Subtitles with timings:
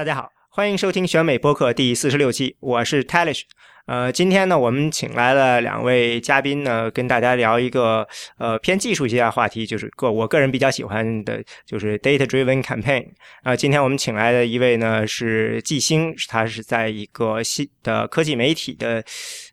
[0.00, 3.42] 大家好，欢迎收听选美播客第四十六期，我是 Talish。
[3.84, 8.08] 呃，今天呢，我们请来了两位嘉宾呢，跟大家聊一个
[8.38, 13.08] 呃偏技术一些的话题，就是个我个人比较喜欢的，就是 data driven campaign。
[13.42, 19.04] 啊，今天我们请来的一位呢是季星，他是在一个新的科技媒体的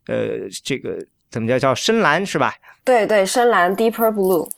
[0.06, 0.96] 呃这个
[1.30, 2.54] 怎么叫叫深蓝是吧？
[2.86, 4.48] 对对，深蓝 Deeper Blue。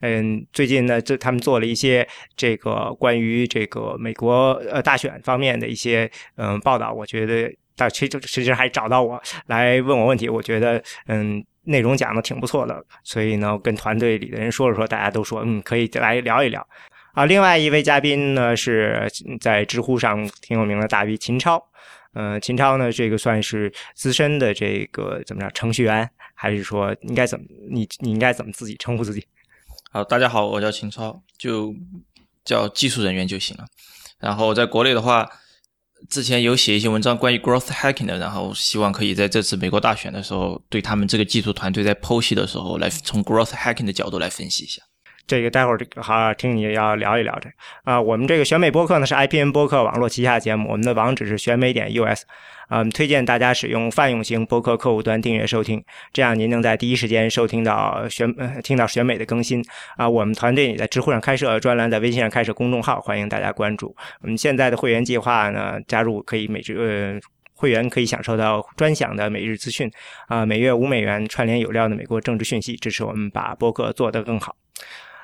[0.00, 16.66] 嗯，最近呢，这他们做了一些这个关于这个美国呃大选方面的一些嗯报道，我觉得他其实其实还找到我来问我问题，我觉得嗯内容讲的挺不错的，所以呢跟团队里的人说了说，大家都说嗯可以来聊一聊
[17.12, 17.26] 啊。
[17.26, 19.06] 另外一位嘉宾呢是
[19.38, 21.62] 在知乎上挺有名的大 V 秦超，
[22.14, 29.26] 呃，秦超呢这个算是资深的这个怎么着程序员，还是说应该怎么你你应该怎么自己称呼自己？
[29.92, 31.74] 好，大家好，我叫秦超，就
[32.44, 33.64] 叫技术人员就行了。
[34.20, 35.28] 然后在国内的话，
[36.08, 44.80] 之前有写一些文章关于 growth hacking 的，然后希望可以在这次美国大选的时候，对他们这个技术团队在剖析的时候，来从 growth hacking 的角度来分析一下。
[45.26, 47.50] 这个待会儿好听你要聊一聊这
[47.82, 52.22] 啊，我们这个选美播客呢是 IPN 播客网络旗下节目，我们的网址是选美点 US，
[52.70, 55.82] 嗯，推荐大家使用泛用型播客客户端订阅收听，
[56.12, 58.32] 这样您能在第一时间收听到选
[58.62, 59.62] 听到选美的更新
[59.96, 60.08] 啊。
[60.08, 63.94] 我们团队也在知乎上开设专栏，在微信上开设公众号，欢迎大家关注。
[64.22, 67.20] 我们现在的会员计划呢，加入可以每日呃
[67.54, 69.90] 会员可以享受到专享的每日资讯
[70.28, 74.54] 啊，每月五美元串联有料的美国政治讯息，支持我们把播客做得更好。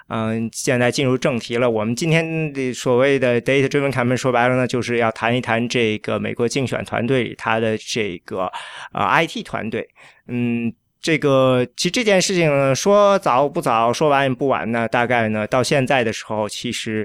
[0.08, 1.68] 嗯，现在进入正题了。
[1.68, 8.50] 我们今天的所谓的 data driven campaign，说白了呢，就是要谈一谈这个美国竞选团队里他的这个
[8.92, 9.88] 啊 IT 团队。
[10.28, 14.86] 嗯，这个其实这件事情说早不早，说晚也不晚呢。
[14.86, 17.04] 大概呢，到现在的时候，其实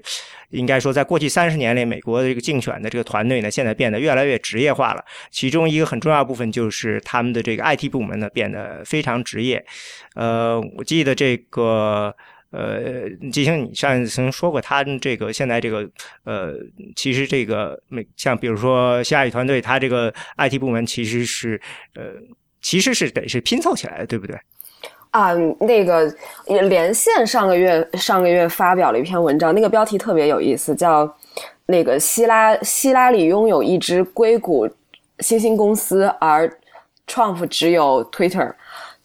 [0.52, 5.03] 应该说，在过去三十年里，美国的这个竞选的这个团队呢，现在变得越来越职业化了。
[5.31, 9.66] 其中一个很重要部分就是他们的这个 IT 部门呢，变得非常职业。
[10.13, 12.16] 呃，我记得这个。
[12.51, 15.89] 呃，季星，你上次曾说过，他这个现在这个
[16.25, 16.53] 呃，
[16.97, 21.59] 其实这个美像比如说西雅团队，他这个 IT 部门其实是
[21.95, 22.03] 呃，
[22.62, 24.38] 其实是得是拼凑起来的，对不对？
[25.12, 26.13] 啊，那个
[26.69, 31.18] 连线上个月上个月发表了一篇文章，那个标题特别有意思，叫
[31.68, 34.69] 那个希拉希拉里拥有一只硅谷
[35.19, 36.51] 新兴公司，而
[37.07, 38.53] Trump 只有 Twitter，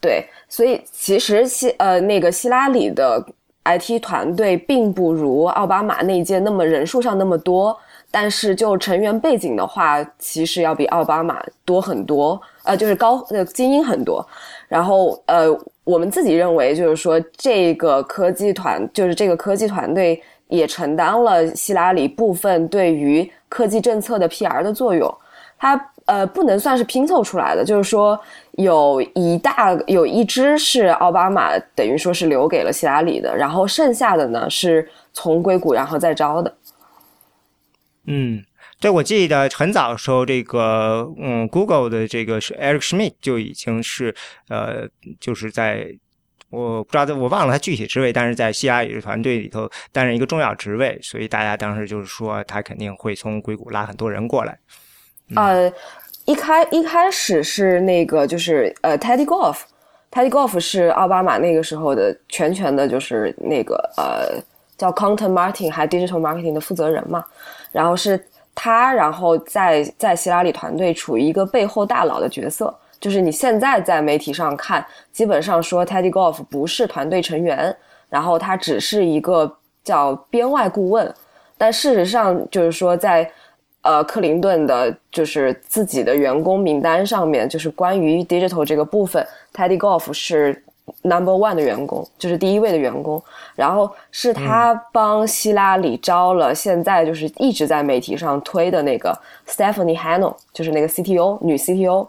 [0.01, 0.28] 对。
[0.49, 3.25] 所以其实希呃那个希拉里的
[3.65, 7.77] IT 团队并不如奥巴马那一届那么人数上那么多，
[8.12, 14.25] 但是就成员背景的话，其实要比奥巴马多很多，呃，就是高呃精英很多。
[14.69, 15.47] 然后呃，
[15.83, 25.13] 我们自己认为就是说这个科技团就是这个科技团队也承担了希拉里部分对于科技政策的 PR 的作用，
[25.59, 25.91] 它。
[26.06, 28.19] 呃，不能算是拼凑出来的，就是说
[28.53, 36.56] 有一大有一支是奥巴马等于说是留给了希拉里的，然后剩下的呢是从硅谷然后再招的。
[38.06, 38.45] 嗯，
[38.81, 44.15] 对，我记得很早的时候，这个嗯，Google 的这个是 Eric Schmidt 就已经是
[44.49, 45.89] 呃，就是在
[46.50, 54.56] 我不知道我忘了他具体职位，但是在希拉里团队里头担任一个重要职位，所以大家当时就是说他肯定会从硅谷拉很多人过来。
[55.35, 55.73] 呃，
[56.25, 64.41] 一开一开始是那个就是呃，Teddy Goff，Teddy Goff 是奥巴马那个时候的全权的，就是那个呃
[64.79, 67.25] 叫 Content Marketing 还 Digital Marketing 的负责人嘛。
[67.73, 72.73] 然后是他，然后在在希拉里团队处于一个背后大佬的角色。
[73.01, 77.77] 就是你现在在媒体上看，基本上说 Teddy Goff 不是团队成员，
[78.09, 81.13] 然后他只是一个叫编外顾问。
[81.59, 83.29] 但事实上就是说在。
[83.87, 89.25] 呃，克林顿的就是自己的员工名单上面，就是关于 digital 这个部分
[89.55, 90.61] ，Teddy Golf 是
[91.03, 93.23] number one 的员工，就是第一位的员工。
[93.55, 102.09] 然后是他帮希拉里招了，现在就是一直在媒体上推的那个 Stephanie Hanno，就是那个 CTO 女 CTO，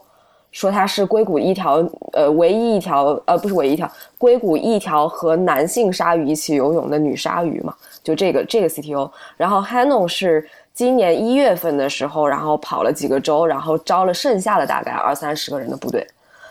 [0.52, 3.88] 说她是硅谷一条呃唯一一条呃不是唯一一条
[4.18, 9.12] 硅谷一条和男性鲨鱼一起游泳的女鲨鱼嘛，就这个这个 CTO。
[9.38, 10.50] 然后 Hanno 是。
[10.78, 16.06] 今年一月份的时候，然后跑了几个州，然后招了剩下的大概二三十个人的部队，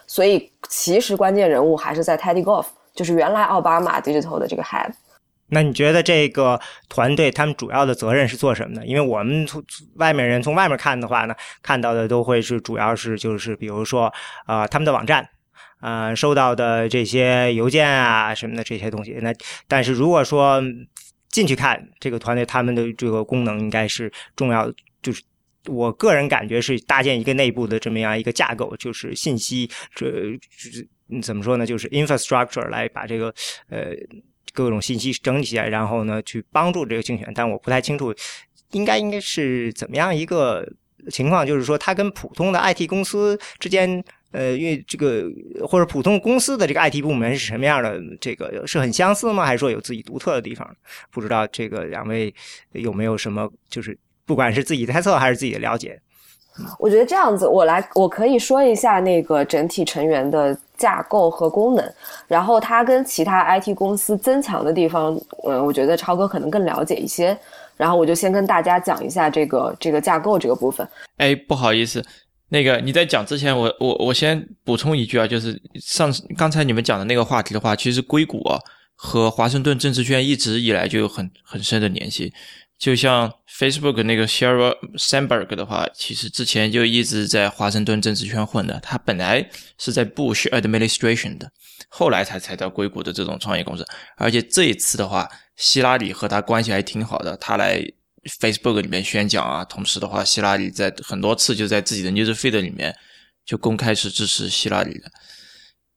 [0.08, 4.90] 所以其实关键人物还是在 Teddy Goff，就是原来奥巴马 Digital 的这个 Head。
[5.50, 8.84] 那你觉得这个团队他们主要的责任是做什么呢？
[8.84, 9.62] 因为我们从
[9.94, 14.12] 外面人从外面看的话呢，看到的都会是主要是就是比如说
[14.46, 15.28] 啊他们的网站，
[15.78, 19.12] 啊收到的这些邮件啊什么的这些东西。
[19.22, 19.32] 那
[19.68, 20.60] 但是如果说
[21.36, 24.72] 进去看这个团队，他们的这个功能应该是重要，
[25.02, 25.22] 就是
[25.66, 30.08] 我个人感觉是搭建一个内部的这么样一个架构，就是信息这
[31.20, 31.66] 怎么说呢？
[31.66, 33.26] 就是 infrastructure 来把这个
[33.68, 33.88] 呃
[34.54, 37.30] 各种信息整理起来，然后呢去帮助这个竞选。
[37.34, 38.14] 但我不太清楚
[38.70, 40.66] 应该应该是怎么样一个
[41.10, 44.02] 情况，就是说它跟普通的 IT 公司之间。
[44.32, 45.24] 呃，因为这个
[45.66, 47.98] 或者普通公司的这个 IT 部门是什么样的？
[48.20, 49.44] 这个是很相似吗？
[49.46, 50.68] 还是说有自己独特的地方？
[51.10, 52.34] 不知道这个两位
[52.72, 56.00] 有没有什么，就是不管是自己猜测还是自己的了解。
[56.78, 61.94] 我觉得这样子，我来我可以说一下那个整体成员的架构和功能，
[62.26, 65.14] 然后它跟其他 IT 公司增强的地方，
[65.46, 67.36] 嗯，我觉得超哥可能更了解一些。
[67.76, 70.88] 然后我就先跟大家讲一下这个这个架构这个部分。
[71.18, 72.02] 哎，不好意思。
[72.48, 78.56] 那个你在讲之前，我我我先补充一句啊，就是上次刚才你们讲的那个话题的话，其实硅谷啊
[78.94, 82.32] 和华盛顿政治圈一直以来就有很很深的联系。
[82.78, 88.78] 就像 Facebook 那个 Sheryl Sandberg 的话，其实之前就一直在华盛顿政治圈混的。
[88.80, 89.48] 他本来
[89.78, 91.50] 是在 Bush Administration 的，
[91.88, 93.84] 后来才才到硅谷的这种创业公司。
[94.16, 97.82] 而且这一次的话，希拉里和他关系还挺好的，他来。
[98.40, 102.94] Facebook 里面宣讲啊，同时的话，希拉里在很多次就在自己的 Newsfeed 里面
[103.44, 105.10] 就公开是支持希拉里的，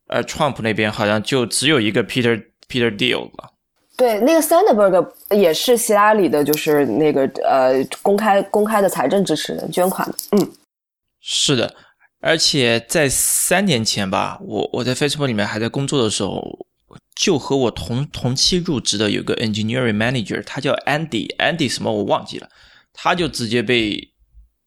[0.07, 3.49] 而 Trump 那边好像就只有一个 Peter Peter Deal 吧。
[3.97, 10.15] 对，那个 Sandberg 也是希拉里的，就是那个呃公开公开的财政支持人，捐款的。
[10.31, 10.51] 嗯，
[11.19, 11.75] 是的，
[12.21, 16.67] 而且在三年前吧，我我在 Facebook 里面还在工作的时候。
[17.19, 22.49] 就和我同同期入职的有个 engineering manager，他叫 Andy，Andy 什么我忘记了，
[22.93, 24.13] 他就直接被，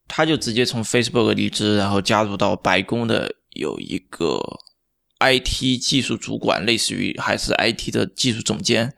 [0.07, 4.39] 他就直接从 Facebook 离职，然后加入到白宫的有一个
[5.21, 8.95] IT 技术主管，类似于还是 IT 的技术总监。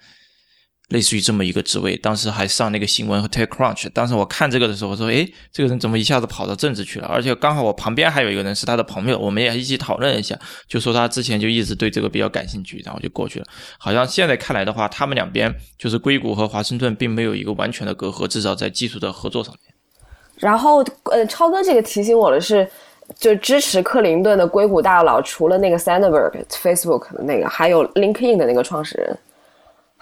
[0.91, 3.89] 类似于这么一个职位，当时还上那个新闻和 TechCrunch。
[3.91, 10.39] 当时我看这个的时候，我说：“诶，这个人怎么一下子跑到政治去了？”而且刚好我旁边还有一个人是他的朋友，我们也一起讨论一下，
[10.69, 13.47] 就说他之前就一直对这个比较感兴趣，然后就过去了。
[13.79, 19.75] 好像现在看来的话，他们两边就是硅谷和华盛顿并没有一个完全的隔阂，至少在技术的合作上面。
[20.37, 22.69] 然后，呃，超哥这个提醒我的是，
[23.19, 29.19] 就支持克林顿的硅谷大佬，除了那个 Sandberg Facebook 的那个，还有 LinkedIn 的那个创始人。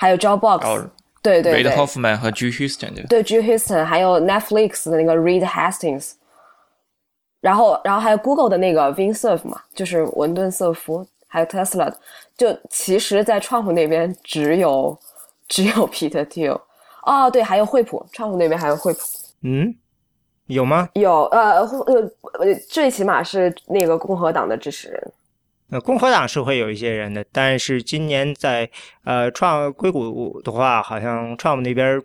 [0.02, 0.88] 还有 Jobbox，
[1.22, 6.14] 对对对，Hoffman 和 G Houston 对对 G Houston，还有 Netflix 的那个 Reed Hastings，
[7.40, 11.94] 然后然后还有 Google 的那个 Vin Cerf 嘛，就是文顿瑟夫，还有 Tesla，
[12.36, 14.98] 就其实，在创普那边只有
[15.46, 16.60] 只有 Peter Thiel，
[17.04, 18.98] 哦对，还有惠普，创普那边还有惠普，
[19.42, 19.72] 嗯，
[20.46, 20.88] 有吗？
[20.94, 25.12] 有，呃呃，最起码是那个共和党的支持人。
[25.72, 28.70] 呃，共和党是会有一些人的，但是今年在
[29.04, 32.00] 呃创硅谷的话，好像创那边。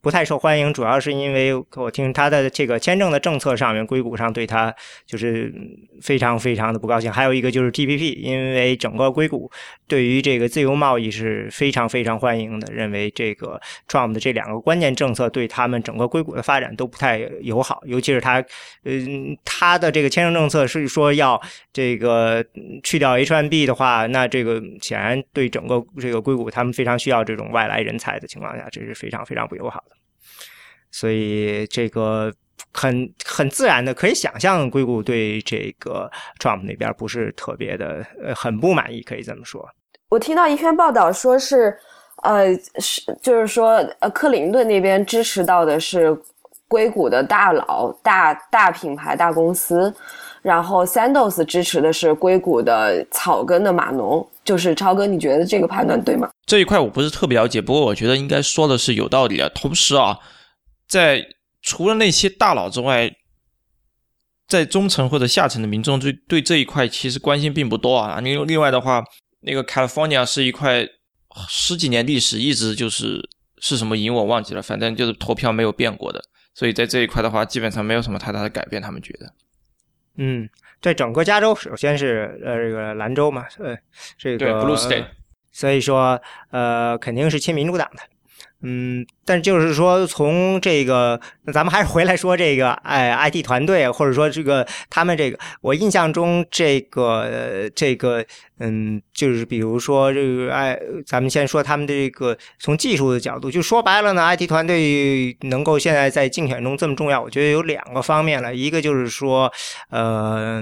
[0.00, 4.74] 不太受欢迎，主要是因为我听他的这个签证的政策上面，硅谷上对他
[5.04, 5.52] 就是
[6.00, 7.10] 非常非常的不高兴。
[7.10, 9.50] 还有一个就是 TPP，因为整个硅谷
[9.86, 17.82] 对于这个自由贸易是非常非常欢迎的，认为这个 Trump 的这两个关键政策对他们整个硅谷的发展都不太友好。
[17.84, 18.42] 尤其是他，
[18.84, 21.40] 嗯，他的这个签证政策是说要
[21.72, 22.44] 这个
[22.84, 29.97] 去掉 H1B 的话，那这个显然对整个这个硅谷他们非常需要这种外来人才的情况下，这是非常非常不友好的。
[30.90, 32.32] 所以这个
[32.72, 39.66] 很很自然的可以想象，硅谷对这个 Trump 那边不是特别的呃很不满意，可以这么说。
[40.08, 41.76] 我听到一篇报道说是，
[42.22, 46.16] 呃是就是说呃克林顿那边支持到的是
[46.66, 49.92] 硅谷的大佬、大大品牌、大公司，
[50.42, 54.26] 然后 Sanders 支持的是硅谷的草根的码农。
[54.44, 56.30] 就是超哥，你觉得这个判断对吗？
[56.46, 59.48] 这一块我不是特别了解，不过我觉得应该说的是有道理的。
[59.50, 60.18] 同时啊。
[60.88, 61.28] 在
[61.60, 63.14] 除了那些大佬之外，
[64.46, 68.18] 在中层或者下层的民众对对这一块其实关心并不多啊。
[68.20, 69.04] 另另外的话，
[69.40, 70.88] 那个 California 是一块
[71.48, 73.28] 十几年历史，一直就是
[73.58, 76.22] 是什么赢我忘记了，反正就是投票没有变过的。
[76.54, 78.80] 所以在这一块的话，基本上没有什么太大的改变。
[78.80, 79.32] 他们觉得，
[80.16, 80.48] 嗯，
[80.80, 83.76] 在整个加州，首先是呃这个兰州嘛，呃
[84.16, 85.04] 这个 Blue State，
[85.52, 88.02] 所以说呃肯定是亲民主党的。
[88.60, 98.24] 嗯，但就是说，从这个，那咱们还是回来说这个，哎，IT 团队，或者说这个他们这个，我印象中这个这个，
[98.58, 109.52] 嗯，就是比如说这个，哎，咱们先说他们这个从技术的角度，就说白了呢，IT 团队能够现在在竞选中这么重要，我觉得有两个方面了，一个就是说，
[109.90, 110.60] 呃，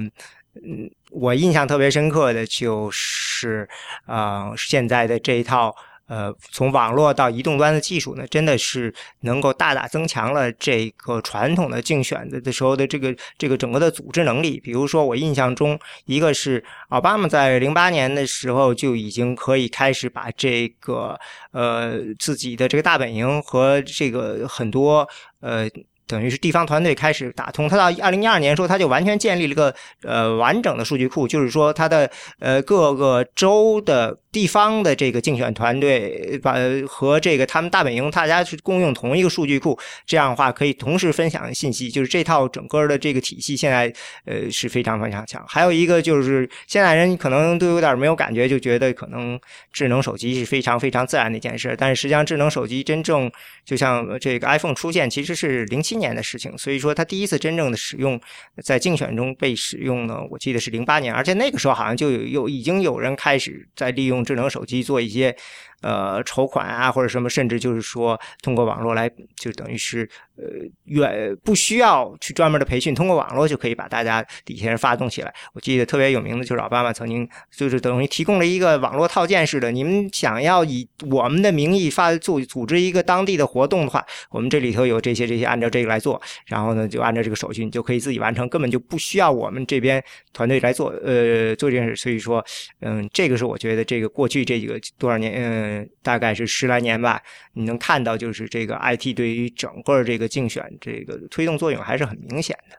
[0.54, 3.66] 嗯，我印象特别深刻的就是，
[4.04, 5.74] 啊，现在的这一套。
[6.06, 14.60] 呃，从网络到移动端的技术呢，真的是能够大大增强了这个传统的竞选的的时候的这个这个整个的组织能力。
[14.60, 21.18] 比如说，我印象中，一个是奥巴马在零八年的时候就已经可以开始把这个
[21.50, 25.08] 呃自己的这个大本营和这个很多
[25.40, 25.68] 呃。
[26.08, 32.08] 等于是地方团队开始打通，他到二零一二年时候，他就完全建立了一个呃完整的数据库，就是说他的
[32.38, 43.92] 呃各个州的地方的这个竞选团队把和这个他们大本营大家去共用同一个数据库，这样的话可以同时分享信息，就是这套整个的这个体系现在
[44.26, 45.44] 呃是非常非常强。
[45.48, 49.40] 还有一个就是现在人可能都有点没有感觉，就觉得可能
[49.72, 53.28] 智能手机是非常非常自然的一件事，但是实际上智能手机真正
[53.64, 55.96] 就像这个 iPhone 出现其实是零七。
[55.96, 58.20] 年的事情，所以说它第一次真正的使用
[58.62, 65.34] 在竞选中被使用呢，我记得是零八年，而且那个时候好像就有有已经有人开始在利用智能手机做一些。
[65.82, 70.44] 呃，筹款啊，或者什么，甚至就是说，通过网络来，就等于是呃，
[70.86, 75.32] 远不需要去专门的培训，通过网络就可以把大家底下人发动起来。
[75.52, 90.02] 我记得特别有名的就是奥巴马曾经就是等于提供了一个网络套件似的，你们想要以我们的名义发组组织一个当地的活动的话，我们这里头有这些这些，按照这个来做，然后呢，就按照这个手续，你就可以自己完成，根本就不需要我们这边
[90.32, 91.94] 团队来做，呃，做这件事。
[91.94, 92.42] 所以说，
[92.80, 95.88] 嗯，这个是我觉得这个过去这几个多少年，嗯。
[96.02, 97.20] 大概是十来年吧，
[97.54, 102.78] 你能看到就是这个 IT 对于整个这个竞选这个推动作用还是很明显的。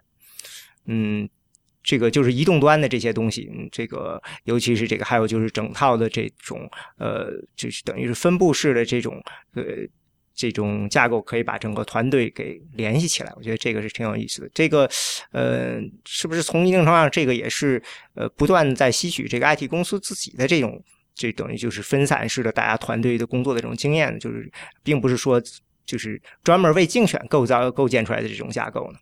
[0.85, 1.29] 嗯，
[1.83, 9.21] 这个就是移动端的这些东西，这个尤其是这个，还有就是整套的这种呃，就是等于是分布式的这种
[9.55, 9.63] 呃
[10.33, 13.33] 这种架构，可以把整个团队给联系起来。
[13.35, 14.49] 我觉得这个是挺有意思的。
[14.53, 14.89] 这个
[15.33, 17.83] 呃，是不是从一定程度上，这个也是
[18.15, 20.81] 呃不断在吸取这个 IT 公司自己的这种。
[21.17, 24.49] 这等于就是分散式的大家团队的工作的这种经验，就是
[24.83, 25.41] 并不是说
[25.83, 28.99] 就是专门为竞选构造构建出来的这种架构呢。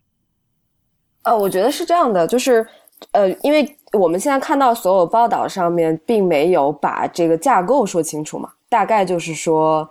[1.24, 2.66] 呃，我觉得是这样的，就是
[3.12, 9.86] 呃，因为我们现在看到所有报道上面并没有把这个架构说清楚嘛，大概就是说，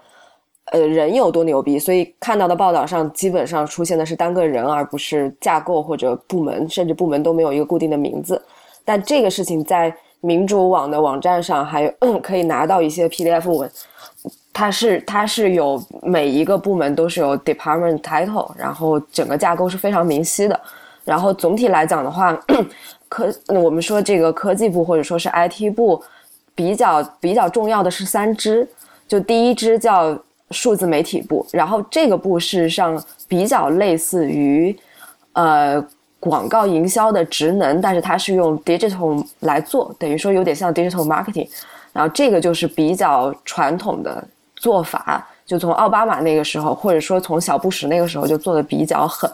[0.72, 8.42] 呃，人有多牛逼，所以看到的报道上基本上出现的是单个人，而不是架构或者部门，甚至部门都没有一个固定的名字。
[8.84, 9.96] 但这个事情在。
[10.26, 13.70] 民主网的网站上还有可以拿到一些 PDF 文，
[14.52, 20.60] 它是它是有每一个部门都是有 department title，然后整个架构是非常明晰的。
[21.04, 22.34] 然后总体来讲的话，
[23.08, 26.04] 科我们说这个科技部或者说是 IT 部
[26.56, 28.68] 比较比较重要的是三支，
[29.08, 30.18] 就第一支叫
[30.50, 34.76] 数字媒体部，然后这个部事实上比较类似于
[35.34, 35.86] 呃。
[36.20, 41.48] 广告营销的职能，但是它是用 digital 来做，等于说有点像 digital marketing。
[41.94, 44.22] 然后这个就是比较传统的
[44.56, 49.32] 做法，就从奥巴马那个时候，或者说从小布什那个时候就做的比较狠，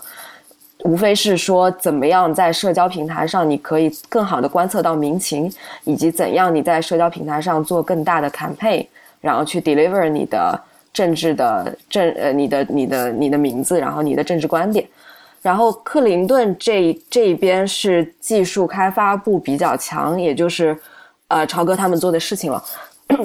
[0.83, 5.51] 无非是说怎么样在社交平台上你可以更好的观测到民情，
[5.85, 8.85] 以及怎样你在社交平台上做更大的 campaign，
[9.21, 10.59] 然后去 deliver 你的
[10.93, 14.85] 政治的政呃你的你的你的名字，然后你的政治观点。
[15.41, 20.77] 然后克林顿这这边是技术开发部比较强，也就是，
[21.29, 22.63] 呃，超哥他们做的事情了。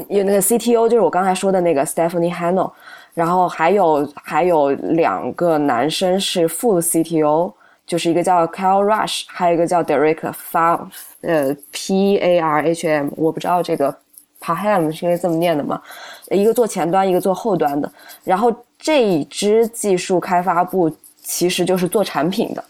[0.08, 2.72] 有那个 CTO 就是我刚才说的那个 Stephanie Hanno，
[3.12, 7.52] 然后还有还有两个男生是副 CTO，
[7.86, 10.80] 就是一个叫 Kyle Rush，还有一个叫 Derek Fa，
[11.20, 13.94] 呃 P A R H M，我不知道这个
[14.40, 15.82] Paham 是因为这么念的吗？
[16.30, 17.92] 一个做前端，一个做后端的。
[18.24, 20.90] 然后这一支技术开发部。
[21.28, 22.62] 其实就是做产品的，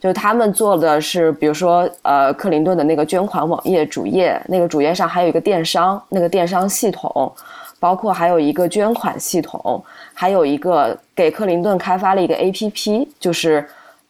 [0.00, 7.32] 就是他们做的是，比如说，呃，克林顿的那个捐款网页主页，那个主页上还有一个电商，那个电商系统，
[7.78, 9.80] 包括还有一个捐款系统，
[10.12, 13.64] 还有一个给克林顿开发了一个 A P P，就是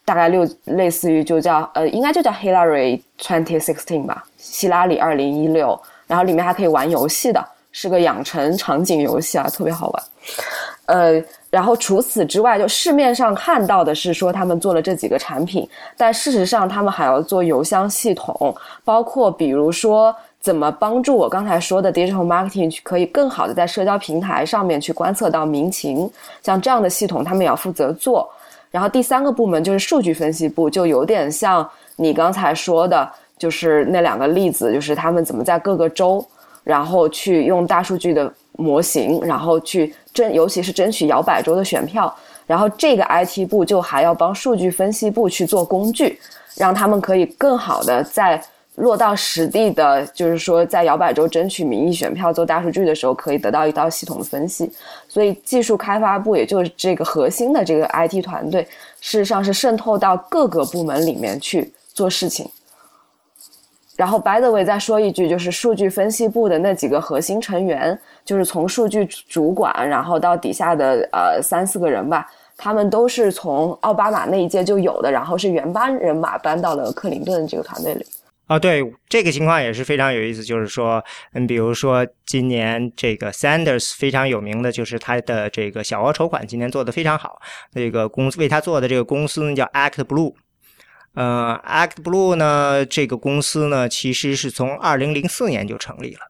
[0.06, 10.02] 大概六类似于就叫呃，应该就叫 Hillary Twenty Sixteen 吧，希拉里二零一六，然后里面还可以玩游戏的，是个养成场景游戏啊，特别好玩，
[10.86, 11.22] 呃。
[11.56, 26.10] 然后除此之外，就市面上看到的是说他们做了这几个产品，但事实上他们还要做邮箱系统，包括比如说怎么帮助我刚才说的 digital marketing 可以更好的在社交平台上面去观测到民情，
[26.42, 28.28] 像这样的系统他们也要负责做。
[28.70, 36.22] 然后第三个部门就是数据分析部，就有点像你刚才说的，就是那两个例子，就是他们怎么在各个州，
[36.66, 38.30] 然后去用大数据的。
[38.58, 42.10] 模型，然后去争，尤其是争取摇摆州的选票。
[42.46, 46.18] 然后这个 IT 部就还要帮数据分析部去做工具，
[46.56, 48.42] 让他们可以更好的在
[48.76, 54.72] 落到实地的，就是说在摇摆州争取民意选票、做大数据的时候，可以得到一道系统的分析。
[55.06, 58.62] 所以技术开发部，也就是这个核心的这个 IT 团队，
[59.02, 62.48] 事实上是渗透到各个部门里面去做事情。
[63.96, 78.04] 然后，by the way，再说一句，就是数据分析部的那几个核心成员，就是从数据主管，然后到底下的呃三四个人吧，他们都是从奥巴马那一届就有的，然后是原班人马搬到了克林顿这个团队里。
[78.46, 87.40] 啊，对这个情况也是非常有意思，就是说，嗯，比如说今年这个 Sanders 非常有名的就是他的这个小额筹款今年做的非常好，
[87.72, 90.34] 那个公司为他做的这个公司呢叫 Act Blue。
[91.16, 96.20] 呃，Act Blue 呢，这个公司呢，其实是从二零零四年就成立了，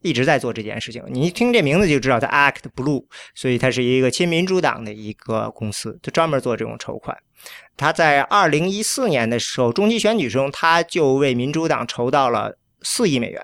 [0.00, 1.02] 一直在做这件事情。
[1.08, 3.04] 你一听这名字就知道，它 Act Blue，
[3.34, 7.18] 所以它是一个亲民主党的一个公司，就专门做这种筹款。
[7.76, 13.42] 他在二零一四年的时候，中期选举中，他就为民主党筹到了四亿美元。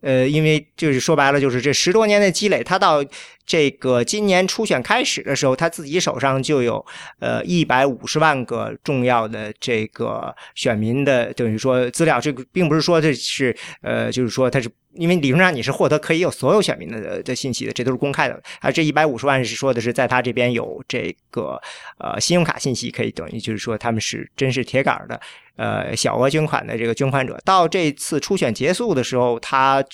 [0.00, 3.04] 呃，因为就是说白了，就是这十多年的积累，他到
[3.48, 6.84] 这个今年初选开始的时候，他自己手上就有
[7.18, 12.20] 呃一百五十万个重要的这个选民的等于说资料。
[12.20, 14.70] 这个并不是说这是呃，就是说他是。
[14.94, 18.42] 因为理论上你是获得可以有所有选民的的信息的，这都是公开的。
[18.58, 21.60] 啊，这一百五十万是说的是在他这边有这个
[21.98, 25.20] 呃信用卡信息，可以等于就是说他们是真是铁杆的
[25.56, 27.38] 呃小额捐款的这个捐款者。
[27.44, 29.84] 到这次初选结束的时候，他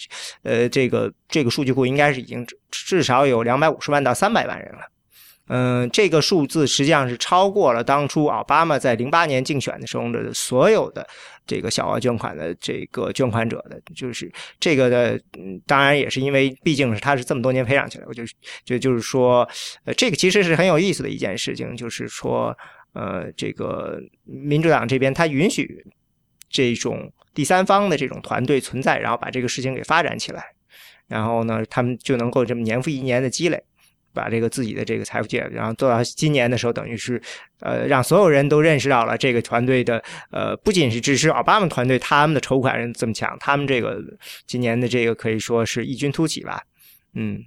[0.42, 4.82] 呃这个这个数据库应该是已经至少有两百五十万到三百万人了。
[5.48, 11.04] 嗯，这个数字实际上是超过了当初奥巴马在零八年竞选的时候的所有的
[11.44, 15.20] 这个小额捐款的这个捐款者的，就是这个的。
[15.66, 18.22] 当然也是因为毕竟是他是这么多年培养起来，我就
[18.64, 19.46] 就就是说，
[19.84, 22.56] 呃，这个其实是很有意思的一件事情，就是说，
[22.92, 25.84] 呃，这个民主党这边他允许
[26.48, 30.53] 这种第三方的这种团队存在，然后把这个事情给发展起来，
[31.08, 33.62] 然后呢，他们就能够这么年复一年的积累。
[34.16, 37.20] 把这个自己的这个财富积累，然后做到今年的时候，等于是，
[37.58, 44.00] 呃，让所有人都认识到了这个团队的，呃，不仅是只是奥巴马团队他们的筹款人这么强，他们这个
[44.46, 46.62] 今年的这个可以说是异军突起吧。
[47.14, 47.44] 嗯，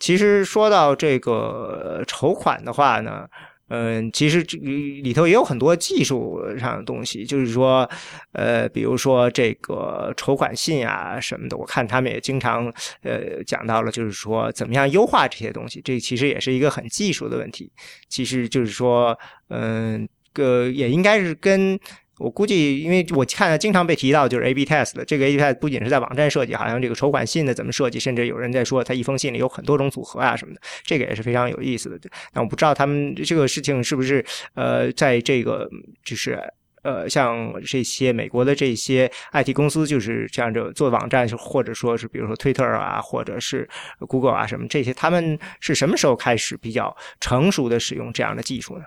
[0.00, 3.28] 其实说到这个筹款的话呢。
[3.68, 7.88] 嗯，其实这里头也有很多技术上的东西，就是说，
[8.32, 17.70] 呃，比如说这个筹款信啊什么的，我看他们也经常呃讲到了，就是说怎么样优化这些东西，这其实也是一个很技术的问题。
[18.08, 21.78] 其实就是说，嗯，个也应该是跟。
[22.18, 31.98] 我估计，因为我看经常被提到就是 A/B test 的这个 A/B test 不仅是在网站设计，好像这个筹款信的怎么设计，甚至有人在说他一封信里有很多种组合啊什么的，这个也是非常有意思的。
[32.32, 35.68] 但我不知道他们这个事情是不是呃，在这个
[36.04, 36.38] 就是
[36.82, 43.68] 呃，像这些美国的这些 IT 公司，就是像这做网站，或者说是比如说 Twitter 啊，或者是
[44.00, 48.84] Google 啊什么这些，他们是什么时候开始比较成熟的使用这样的技术呢？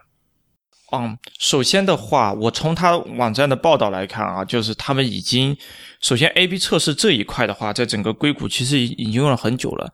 [0.92, 5.56] 嗯，首先的话，我从他网站的报道来看啊，就是他们已经
[6.02, 9.94] 首先 A/B 测试这一块的话，在整个硅谷其实已已经用了很久了。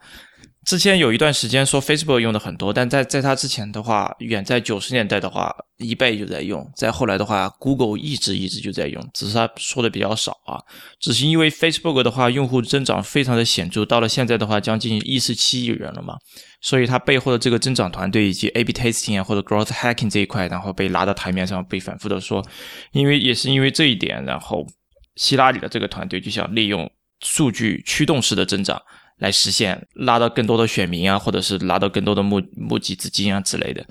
[0.68, 6.70] 之前有一段时间说 Facebook 用的很多，但在在它之前的话，远在九十年代的话，eBay 就在用。
[6.76, 10.60] 再后来的话，Google 一直一直就在用，只是他说的比较少啊。
[11.00, 16.18] 只是因为 Facebook 的话，用户增长非常的显著，到了现在的话，将近一十七亿人了嘛。
[16.60, 22.46] 所以它背后的这个增长团队以及 A/B testing 啊或者 growth hacking 这一块，然后被拉到台面上，被反复的说。
[22.92, 24.68] 因为也是因为这一点，然后
[25.16, 28.82] 希拉里的这个团队就想利用数据驱动式的增长。
[29.18, 33.86] 来实现拉到更多的选民啊，或者是拉到更多的募募集资金啊之类的。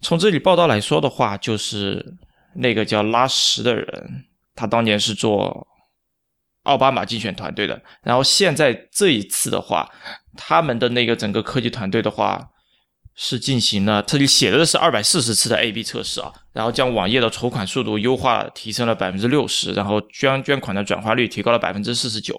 [0.00, 2.14] 从这里报道来说的话，就是
[2.56, 5.66] 那个叫拉什的人，他当年是做
[6.64, 7.80] 奥巴马竞选团队的。
[8.02, 9.88] 然后现在这一次的话，
[10.36, 12.50] 他们的那个整个科技团队的话，
[13.14, 22.38] 是进行了这里写的是二百四十次的 A/B 测试啊，然后将网页的筹款速度优化提升了百分之六十，然后捐捐款的转化率提高了百分之四十九。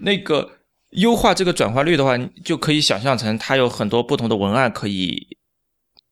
[0.00, 0.50] 那个。
[0.94, 5.26] 优化这个转化率的话，就可以想象成它有很多不同的文案可以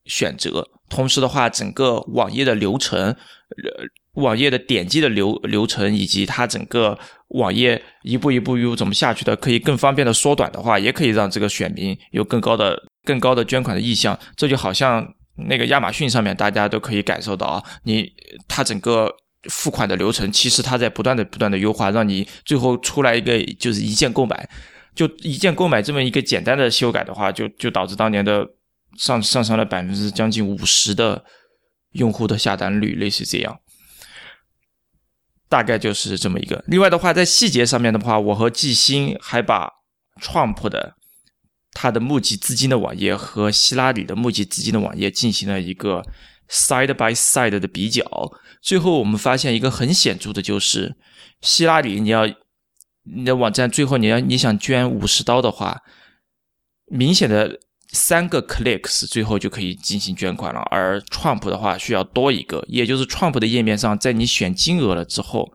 [0.04, 0.68] 选择。
[0.88, 3.16] 同时的话，整个网页的流程，呃，
[4.14, 14.18] 网页的点击的流流程，以及它整个网页一步一步又怎么下去的，可以更方便的缩短的话，也可以让这个选民有更高的、更高的捐款的意向。
[14.36, 15.06] 这就好像
[15.48, 18.12] 那个亚马逊上面，大家都可以感受到啊，你
[18.48, 19.10] 它整个。
[19.50, 24.48] 付款的流程，其实它在不断的、不断的优化，让你最后出来一个就是一键购买，
[24.94, 28.46] 就一键购买这么一个简单的修改的话，就就导致当年的
[28.98, 31.24] 上上升了百分之将近五十的
[31.92, 33.58] 用户的下单率，类似这样。
[35.48, 36.64] 大概就是这么一个。
[36.66, 39.70] 另外的话，在细节上面的话，我和季星还把
[40.18, 40.94] Trump 的
[41.72, 46.02] 他的募集资金的网页和希拉里的募集资金的网页进行了一个
[46.52, 48.04] side by side 的比较。
[48.60, 50.94] 最后我们发现一个很显著的就是，
[51.40, 52.28] 希拉里你要
[53.04, 55.80] 你的网站最后你要你想捐五十刀的话，
[56.86, 57.58] 明显的。
[57.94, 65.52] 三个 clicks 最后就可以进行捐款了，而 Trump 的话需要多一个，也就是 Trump 的页面上，在你选金额了之后，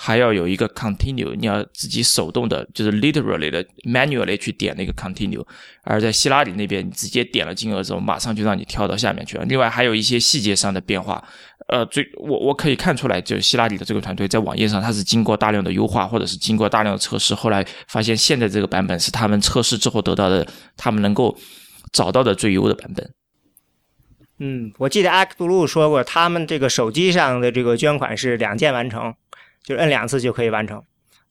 [0.00, 5.44] 还要有一个 continue，你要自己手动的，就是 literally 的 manually 去点那个 continue，
[5.82, 9.44] 而在希拉里那边，你直接点了金额之后，马上就让你跳到下面去了。
[9.46, 11.22] 另外还有一些细节上的变化，
[11.66, 21.36] 呃，最我我可以看出来，就是希拉里的这个团队在网页上，它是经过大量的优化，或者是经过大量的测试，后来发现现在这个版本是他们测试之后得到的，他们能够。
[21.90, 23.14] 找到的最优的版本。
[24.40, 29.14] 嗯，我记得 a c t Blue 说过，他们这个手机上的这个捐款是两键完成，
[29.64, 30.82] 就是摁两次就可以完成，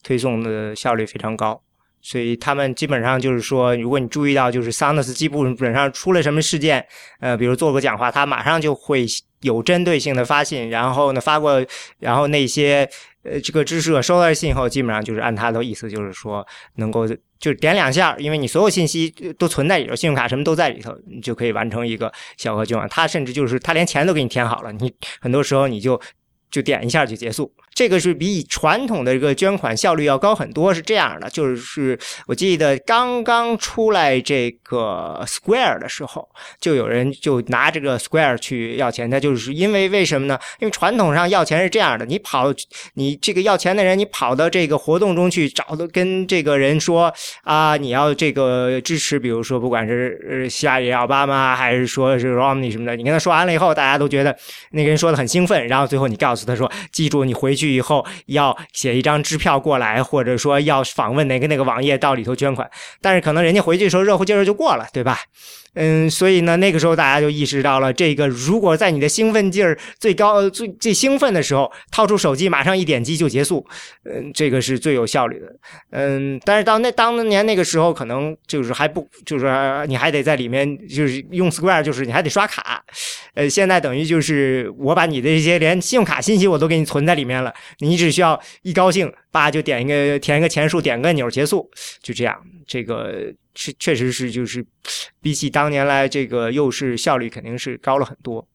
[0.03, 1.61] 推送的效率非常高。
[2.01, 6.85] 所以他们基本上就是说，如果你注意到，就是 Sounds 基本上出了什么事件，
[7.19, 9.05] 呃，比如做个讲话，他马上就会
[9.41, 11.63] 有针对性的发信，然后呢发过，
[11.99, 12.87] 然后那些
[13.23, 17.05] 呃这个知识者收到信后，基本上就是按他的意思，就是说能够。
[17.39, 22.89] 就点两下，因为你所有信息都存在里头，信用卡什么都在里头，你就可以完成一个小额捐款。
[22.89, 26.01] 他甚至就是他连钱都给你填好了，你很多时候你就
[26.49, 27.51] 就点一下就结束。
[27.73, 31.29] 这个是比传统的这个捐款效率要高很多，是这样的。
[31.29, 36.27] 就是我记得刚刚出来这个 Square 的时候，
[36.59, 39.07] 就有人就拿这个 Square 去要钱。
[39.07, 40.39] 他就是因为为什么呢？
[40.59, 42.51] 因为传统上要钱是这样的：你跑，
[42.95, 54.35] 你这个要钱的人，你跑到这个活动中去找的，跟这个人说啊，你要这个支持，比如说不管是希拉里、奥巴马，还是说是 Romney 什么的，你跟他说完了以后，大家都觉得
[54.71, 57.67] 那个人说的很兴奋，然后最后你告诉他说，记住你回去。
[57.67, 62.67] 以后要写一张支票过来，或者说要访问哪个哪个网页到里头捐款，
[63.01, 65.19] 但是可能人家回去的时候热乎劲儿就过了，对吧？
[65.79, 73.63] 嗯，所以呢，那个时候大家就意识到了，这个如果在你的兴奋劲儿最高、最最兴奋的时候，掏出手机马上一点击就结束，
[74.05, 75.45] 嗯，这个是最有效率的。
[75.91, 79.45] 嗯，但是到那当年那个时候，可能就是还不就是
[79.87, 82.83] 你还得在里面就是用 Square，就是你还得刷卡。
[83.35, 91.67] 呃，现在等于就是我把你的这些连信用卡信息我都给你存在里面了，你只需要一高兴，叭就点一个填一个钱数，点个钮结束，
[92.03, 92.39] 就这样。
[92.67, 93.33] 这个。
[93.59, 94.63] 确确实是，就是
[95.19, 98.47] 比起当年来，这个又是效率肯定是高了很多。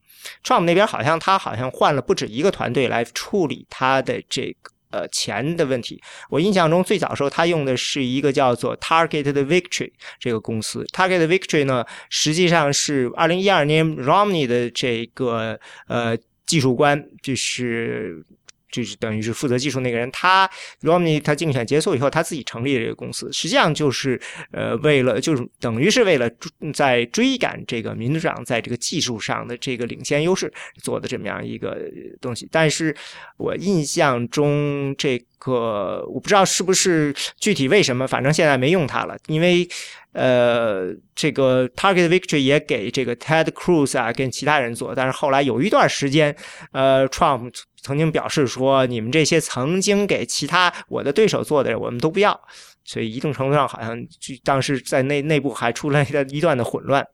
[0.44, 6.00] Trump 那边好像他好像换了不止一个团队来处理他的这个呃钱的问题。
[6.30, 10.84] 我印象中最早时候他用的是一个叫做 Target 的 Victory 这个公司。
[10.92, 15.58] Target Victory 呢，实际上是二零一二年 Romney 的这个
[15.88, 18.24] 呃技术官，就是。
[18.72, 26.28] 就是等于是负责技术那个人，他 Romney 他竞选结束以后，他自己成立了这个公司，实际上就是呃为了就是等于是为了
[26.72, 31.78] 在追赶这个民主党在这个技术上的这个领先优势做的这么样一个
[32.20, 32.48] 东西。
[32.50, 32.96] 但是
[33.36, 39.68] 我印象中这个我不知道是不是具体为什么，反正现在没用它了，因为
[40.12, 46.34] 呃这个 Target Victory 也给这个 Ted Cruz 啊跟其他人做，但是后来有一段时间
[46.72, 47.52] 呃 Trump。
[47.82, 52.40] 曾经表示说：“你们这些曾经给其他我的对手做的，我们都不要。”
[52.84, 57.06] 所以一定程度上，好像就当时在内内部还出来了一段的混乱。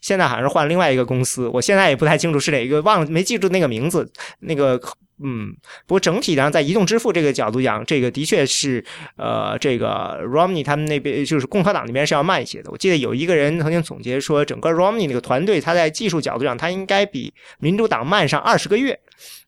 [0.00, 4.10] 现在好像是换另外一个公司，我现在也不太清楚是哪一个，忘了没记住那个名字。
[4.40, 4.80] 那个。
[5.18, 8.84] 嗯，不过整体上，在移动支付这个角度讲，这个的确是，
[9.16, 12.70] 呃，这个 Romney 他们那边就是共和党那边是要慢一些的。
[12.70, 19.00] 我记得有一个人曾经总结说，整个 Romney 那个团队，他在技术角度上，他应该比民主党慢上二十个月，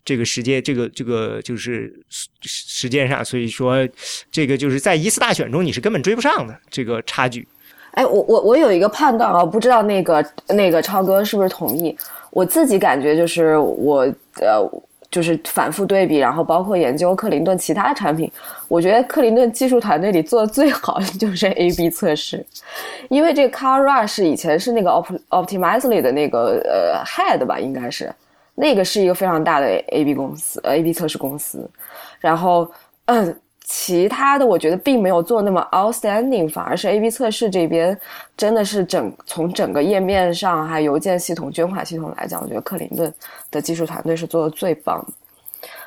[0.07, 2.03] 这个时间，这个这个就是
[2.41, 3.87] 时间上，所以说
[4.31, 7.47] 这个就是在一次大选中，你是根本追不上的这个差距。
[7.93, 11.97] 哎，我我我有一个判断啊，不知道那个那个超哥是不是同意？
[12.31, 14.01] 我自己感觉就是我
[14.41, 14.69] 呃。
[15.11, 18.31] 就是反复对比，然后包括研究克林顿其他产品，
[18.69, 22.45] 我觉得克林顿技术团队里做的最好的就是 A/B 测试，
[23.09, 24.91] 因为这个 Car Rush 以前是那个
[25.31, 28.15] Optimizely 的那个呃 Head 吧，应该是
[28.55, 31.67] 那个是一个非常大的 A/B 公司，A/B 测试公司，
[32.21, 32.71] 然后
[33.07, 33.35] 嗯。
[33.71, 37.95] 其他的我觉得并没有做那么 outstanding，反而是 A/B 测试这边
[38.35, 43.13] 真的是整从整个页面上还邮件系统、捐款系统来讲，我觉得克林顿
[43.51, 45.05] 的技术团队是做的最棒。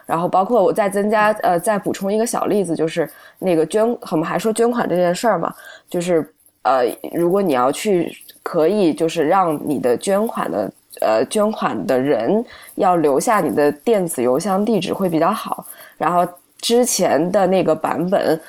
[0.05, 5.51] 然后包括我再增加呃再补充一个小例子，就是那个捐我们还说捐款这件事儿嘛，
[5.89, 15.65] 就是呃如果你要去可以就是让你的捐款的呃捐款的人要留下你的电子邮箱地址会比较好。
[15.97, 16.27] 然后
[16.61, 18.39] 之前的那个版本，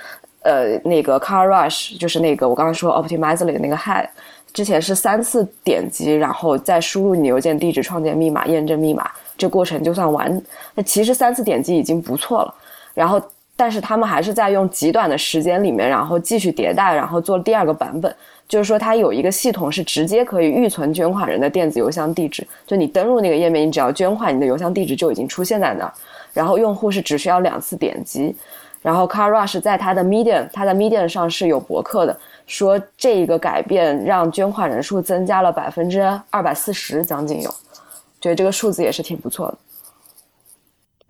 [0.43, 4.07] 呃，那个 Car Rush 就是那个我刚刚说 Optimizely 的那个 Head，
[4.53, 10.43] 之前是三次点击，然后再输入你邮件地址、创建密码、验证密码，这过程就算完。
[10.75, 12.55] 那其实三次点击已经不错了。
[12.93, 13.21] 然后，
[13.57, 18.15] 但是他们还是在用极短的时间里面，然后继续迭代，然后做第二个版本。
[18.47, 25.93] 就是说，它有一个系统是直接可以预存捐款人的电子邮箱地址，就你登录那个页面，你只要捐款，你的邮箱地址就已经出现在那儿。
[26.33, 28.35] 然后用户是只需要两次点击。
[28.81, 37.51] 然后 Car Rush 在它的 Medium，它在 Medium 上是有博客的，说这一个改变让捐款人数增加了百分之二百四十，将近有，
[38.21, 39.59] 觉得这个数字也是挺不错的。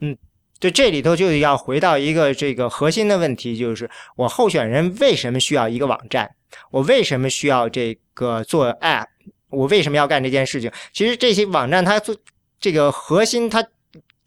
[0.00, 0.16] 嗯。
[0.60, 6.36] 就这里头就要回到一个这个核心的问题，就是我候选人为什么需要一个网站？
[6.70, 9.06] 我为什么需要这个做 App？
[9.48, 10.70] 我为什么要干这件事情？
[10.92, 12.14] 其实这些网站它做
[12.60, 13.66] 这个核心，它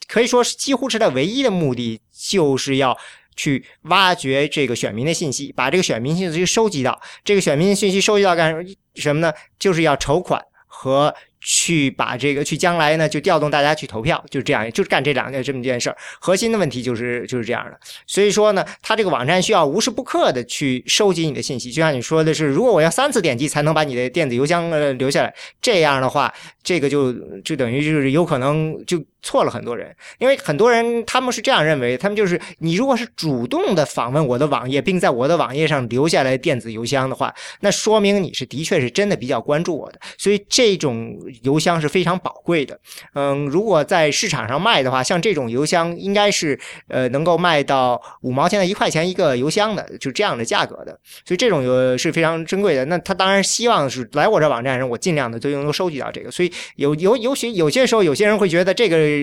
[0.07, 2.97] 可以说是几乎是他唯一的目的，就是要
[3.35, 7.01] 去挖掘这个选民的信息，把这个选民信息收集到。
[7.23, 8.65] 这个选民信息收集到干
[8.95, 9.33] 什么呢？
[9.57, 11.13] 就是要筹款和。
[11.47, 15.97] 去把这个去将来呢，就调动大家去投票，就这样，就是干这两件这么一件事儿。
[16.19, 17.79] 核心的问题就是就是这样的。
[18.07, 21.71] 所以说呢，它这个网站需要无时不刻的去收集你的信息。
[21.71, 28.99] 就像你说的是，如果我要三次点击才能把你的电子邮箱呃留下来，这样的话，这个就就等于就是有可能就。
[29.25, 42.79] 错了很多人，因为很多人他们是这样认为，他们就是你如果是主动的访问我的网页，并在我的网页上留下来电子邮箱的话，那说明你是的确是真的比较关注我的，所以这种邮箱是非常宝贵的。
[43.15, 52.85] 嗯，如果在市场上卖的话，像这种邮箱应该是呃能够卖到五毛钱的一块钱一个邮箱的，就这样的价格的，所以这种邮是非常珍贵的。
[52.85, 56.29] 那他当然希望是来我这网站上，我尽量的都能够收集到这个。
[56.29, 59.14] 所以有有有些有些时候，有些人会觉得这个。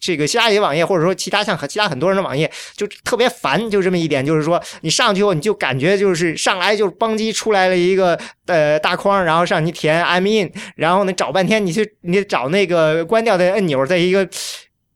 [0.00, 14.26] 这个其他一些网页，或者说其他像其他很多人的网页，就特别烦，就这么一点，就是说你上去后，你就感觉就是上来就邦机出来了一个呃大框，然后让你填 I'm in，然后呢找半天，你去你找那个关掉的按钮，在一个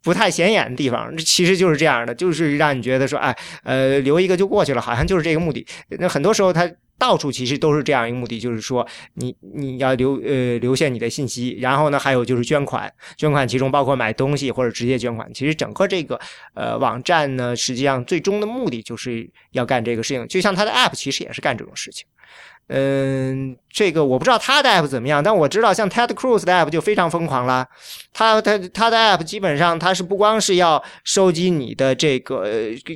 [0.04, 5.66] 不太显眼的地方，其实就是这样的，就是让你觉得说，哎，呃，留一个就过去了，好像就是这个目的。
[5.98, 6.70] 那很多时候它。
[6.96, 15.28] 到处其实都是这样一个目的，就是说你你要留呃留下你的信息，然后呢还有就是捐款，捐款其中包括买东西或者直接捐款。
[15.34, 16.18] 其实整个这个
[16.54, 22.06] 呃网站呢，实际上最终的目的就是要干这个事情，就像它的 App 其实也是干这种事情。
[22.68, 27.68] 嗯，这个我不知道他的 app 怎么样，但我知道像 Ted Cruz 的 app 就非常疯狂了。
[28.12, 32.46] 他他他的 app 基本上他是不光是要收集你的这个，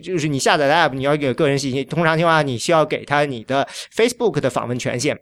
[0.03, 1.85] 就是你下载的 app，你要给个人信息。
[1.85, 5.19] 通常情况下，你需要给他你的 Facebook 的访问权限，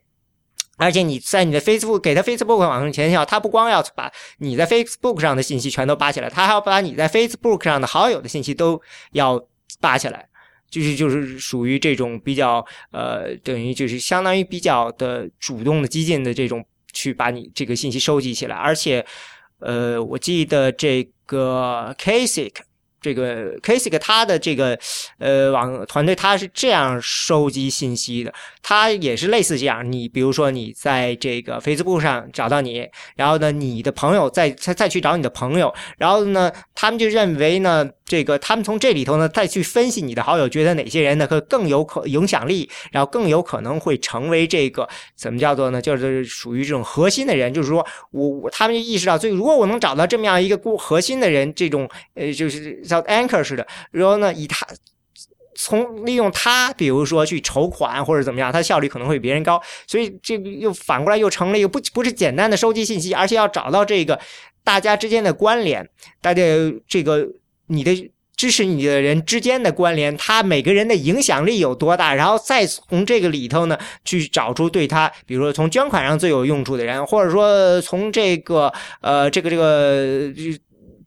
[0.77, 8.81] 而且你在你的 Facebook 给他 Facebook 访问权限，他不光要把你在 Facebook 上的信息全都扒起来，他还要把你在 Facebook 上的好友的信息都
[9.11, 9.45] 要
[9.81, 10.29] 扒起来。
[10.69, 19.05] 就是就是属于这种比较呃，等于就是相当于比较的主动的激进的这种，去把你这个信息收集起来，而且
[19.61, 22.53] 呃，我记得这个 Kasich。
[23.07, 24.77] 这个 k a s i c 他的这个
[25.21, 29.93] 呃网团队他是这样收集信息的，他也是类似这样。
[29.93, 45.81] 你比如说你在这个 Facebook 上找到你，然后呢，你的朋友再再再去找你的朋友，然后呢，他们就认为呢，这个他们从这里头呢再去分析你的好友，觉得哪些人呢可更有可影响力，然后更有可能会成为这个怎么叫做呢？
[45.81, 52.83] 就是属于这种核心的人，就是说我我他们就意识到，所以如果我能找到这么样一个固核心的人，这种呃就是。
[53.05, 54.67] Anchor 似的，然后呢，以他
[55.59, 64.21] 从利用他，比如说去筹款或者怎么样，他效率可能会比别人高，所以这个又反过来又成了一个不不是简单的收集信息，而且要找到这个
[64.63, 65.89] 大家之间的关联，
[66.21, 66.43] 大家
[66.87, 67.27] 这个
[67.69, 80.31] 你的支持你的人之间的关联，他每个人的影响力有多大，然后再从这个里头呢去找出对他，比如说从捐款上最有用处的人，或者说从这个呃这个这个。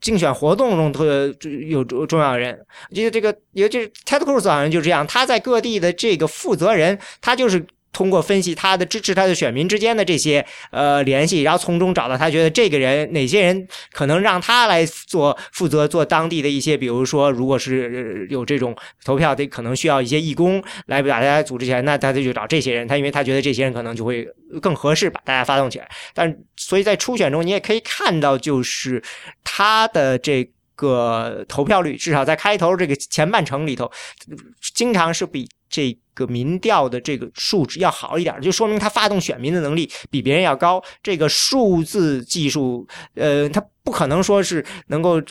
[0.02, 1.34] 竞选活动中特
[1.68, 2.58] 有重要人，
[2.90, 7.66] 我记得这个，尤其是 Ted Cruz 好像就这样，他在各地的这个负责人，他就是。
[7.92, 24.28] 通过分析他的支持他的选民之间的这些呃联系，然后从中找到他觉得这个人哪些人可能让他来做负责做当地的一些，比如说如果是有这种投票的，可能需要一些义工来把大家组织起来，那他就找这些人，他因为他觉得这些人可能就会
[24.62, 25.90] 更合适把大家发动起来。
[26.14, 29.02] 但所以在初选中，你也可以看到，就是
[29.44, 33.92] 他的这个投票率，至少在开头这个前半程里头，
[34.76, 35.98] 经常是比这。
[36.20, 40.84] 个民调的这个数值要好一点，就说明他发动选民的能力比别人要高。
[41.02, 45.22] 这个数字技术，呃，他不可能说是能够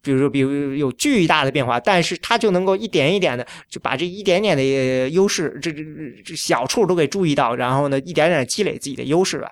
[0.00, 5.82] 比如说，比如有巨大的变化，但是它就能够一点一点的就把这一点点的优势，这这
[6.24, 9.50] 这小处都给注意到，然后呢，一点点积累自己的优势吧。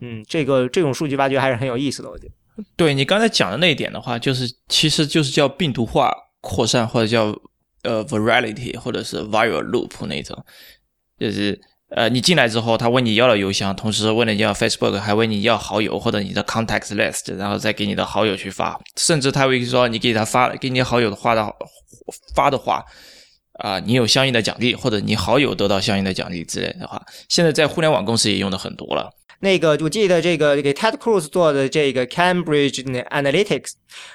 [0.00, 2.32] 嗯，这个这种数据挖掘还是很有意思的，我觉得。
[2.74, 7.34] 对你刚才讲的那一点的话，就是其实就是叫病毒化扩散，或者叫
[7.86, 10.36] 呃 virality，或者是 viral loop 那种，
[11.18, 11.58] 就是
[11.90, 21.46] 呃你进来之后，他问你要了邮箱，同时问你要 Facebook，还问你要好友或者你的 contacts list，然后再给你的好友去发，甚至他会说你给他发给你好友的话的
[22.34, 22.84] 发的话
[23.60, 29.10] 啊，你有相应的奖励，或者你好友得到相应的奖励之类的话，现在在互联网公司也用的很多了。
[29.40, 33.72] 那个我记得这个给 Ted Cruz 做的这个 Cambridge Analytics，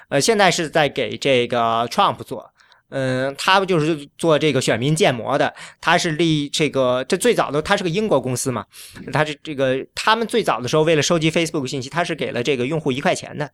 [0.10, 2.51] 呃，现在是在给这个 Trump 做，
[2.92, 5.54] 嗯，他不就是做这个选民建模的？
[5.80, 8.66] 他是立这个，这最早的他是个英国公司嘛，
[9.14, 13.50] 他是这个他们最早的时候为了收集 Facebook 信息，他是给了这个用户一块钱的，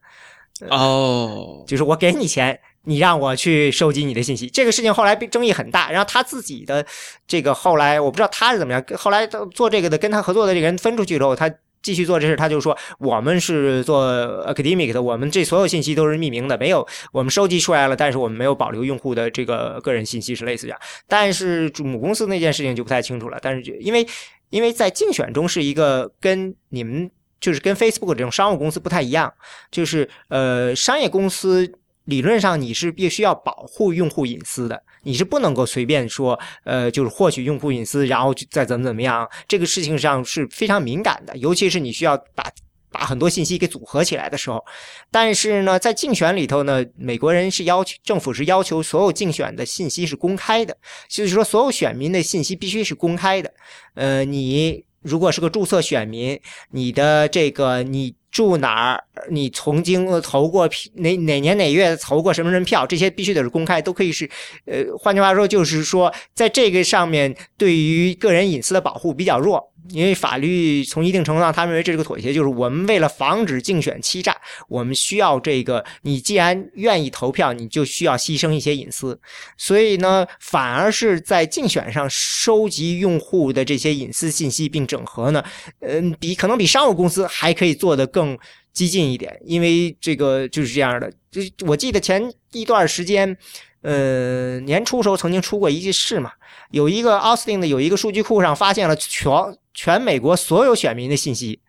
[0.69, 6.86] 哦，就是我给你钱，你让我去收集你的信息，这个事情后来争议很大，然后他自己的
[7.28, 11.50] 这个后来我不知道他是怎么样，后来做这个的跟他合作的这个人分出去之后，他。
[11.81, 14.05] 继续做这事，他就说我们是做
[14.45, 20.79] academic 的，我们这所有信息都是匿名的，没有我们收集出来了，但是我们没有保留用户的这个个人信息，是类似这样。
[21.07, 23.37] 但是母公司那件事情就不太清楚了。
[23.41, 24.05] 但是因为
[24.49, 27.09] 因为在竞选中是一个跟你们
[27.39, 29.33] 就是跟 Facebook 这种商务公司不太一样，
[29.71, 31.71] 就是呃商业公司
[32.08, 34.84] 理论上你是必须要保护用户隐私的。
[35.04, 42.52] 你是不能够随便说，呃，就是获取用户隐私，然后再怎么怎么样，这个事情上是非常敏感的，尤其是你需要把
[42.91, 44.62] 把很多信息给组合起来的时候。
[45.10, 50.76] 但是呢，在竞选里头呢，美国人是要求政府是要求所有竞选的信息是公开的，
[51.08, 53.54] 就是说所有选民的信息必须是公开的。
[53.93, 56.38] 呃，你如果是个注册选民，
[56.72, 58.15] 你的这个你。
[58.38, 59.04] 住哪儿？
[59.32, 62.86] 你曾经投过哪哪年哪月投过什么人票？
[62.86, 64.30] 这些必须得是公开，都可以是。
[64.65, 69.73] 呃，换句话说，就是说，在这个上面，对于个人隐私的保护比较弱。
[69.89, 74.36] 因为法律从一定程度上，他认为这是个妥协，就是我们为了防止竞选欺诈，
[74.67, 75.84] 我们需要这个。
[76.02, 79.19] 你既然愿意投票，你就需要牺牲一些隐私。
[79.58, 85.43] 所以呢，反而是在竞选上收集用户的这些隐私信息并整合呢，
[85.80, 88.38] 嗯，比可能比商务公司还可以做得更
[88.73, 89.39] 激进一点。
[89.45, 91.12] 因为这个就是这样的。
[91.32, 93.38] 就我记得前一段时间。
[93.84, 96.32] 呃，年初时候曾经出过一件事嘛，
[96.71, 99.32] 有一个奥斯汀的有一个数据库上发现了全
[99.77, 101.61] 全美国所有选民的信息，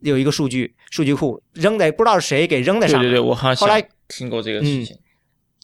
[0.00, 3.10] 有一个数据数据库扔在不知道是谁给扔在上面。
[3.10, 4.98] 对对对，我好像后来听过这个事情，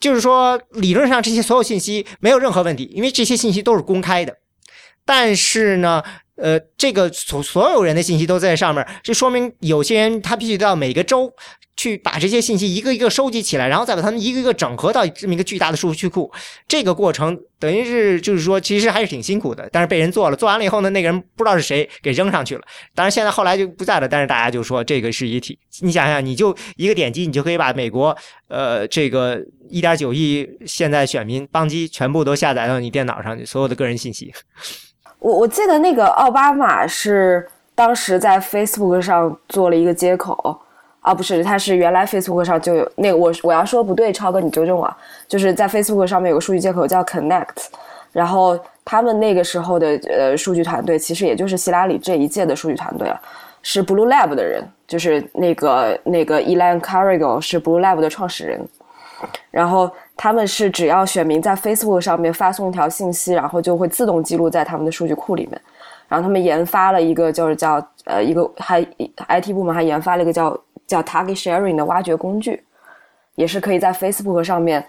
[0.01, 4.39] 就是说理论上这些所有信息没有任何问题，因为这些信息都是公开的，
[5.05, 6.03] 但是呢。
[6.37, 11.33] 呃，这个所所有人的信息都在上面，这说明有些人他必须到每个州
[11.77, 16.33] 去把这些信息一个一个收集起来，然后再把它们一个一个整合到这么一个巨大的数据库。
[16.67, 20.37] 这个过程等于是就是说，其实还是挺辛苦的，但是被人做了。
[20.37, 22.63] 做完了以后呢，那个人不知道是谁给扔上去了。
[22.95, 25.59] 当然现在后来就不在了，但是大家就说这个是一体。
[25.81, 28.17] 你想想，你就一个点击，你就可以把美国
[28.49, 34.33] 呃这个一点九亿现在选民邦基全部都下载到你电脑上去，所有的个人信息。
[35.23, 40.59] 我我记得那个奥巴马是当时在 Facebook 上做了一个接口
[41.01, 44.93] 啊，不是，他是原来 Facebook 上就有那个我我要说不对，超哥你纠正我，
[45.29, 47.47] 就是在 Facebook 上面有个数据接口叫 Connect，
[48.11, 53.21] 然后他们那个时候的呃数据团队其实也就是希拉里这一届的数据团队了，
[53.63, 58.61] 是 Blue Lab 的人，就是那个那个 Elan Carrigo 是 Blue Lab 的创始人，
[59.53, 59.89] 然后。
[60.23, 65.61] 他们是只要选民在 Facebook 上面发送一条信息，然后就会自动记录在他们的数据库里面。
[66.07, 68.81] 然后他们研发了一个就是叫呃一个还
[69.29, 70.57] IT 部门还研发了一个叫
[70.87, 72.63] 叫 Target Sharing 的挖掘工具，
[73.35, 74.87] 也是可以在 Facebook 上面，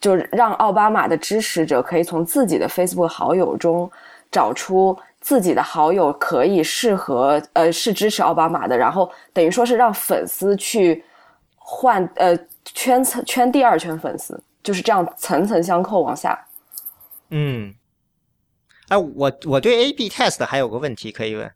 [0.00, 3.88] 就是让奥巴马的支持者可以从自己的 Facebook 好友中
[4.32, 11.04] 找出自己的好友可以适合呃是支持奥巴马的，然后等于说是让粉丝去
[11.56, 12.36] 换呃。
[12.74, 16.48] 圈层圈第二圈粉丝就是这样层层相扣往下。
[17.30, 17.72] 嗯，
[18.88, 21.48] 哎，我我对 A/B test 还有个问题可以问，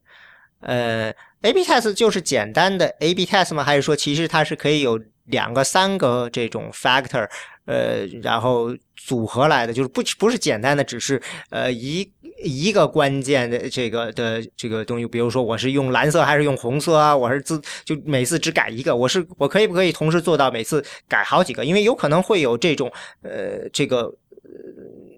[0.61, 3.65] 呃，A/B test 就是简单的 A/B test 吗？
[3.65, 7.29] 还是说其实它是可以有两个、三个这种 factor，
[7.65, 9.73] 呃，然后组合来的？
[9.73, 12.13] 就是不不是简单的，只是呃一。
[12.42, 17.16] 一个关键的这个的这个东西，比如说我是用蓝色还是用红色啊？
[17.16, 21.64] 我是自就每次只改一个，我是我可以不可以同时做到每次改好几个？
[21.64, 22.90] 因为有可能会有这种
[23.22, 24.14] 呃这个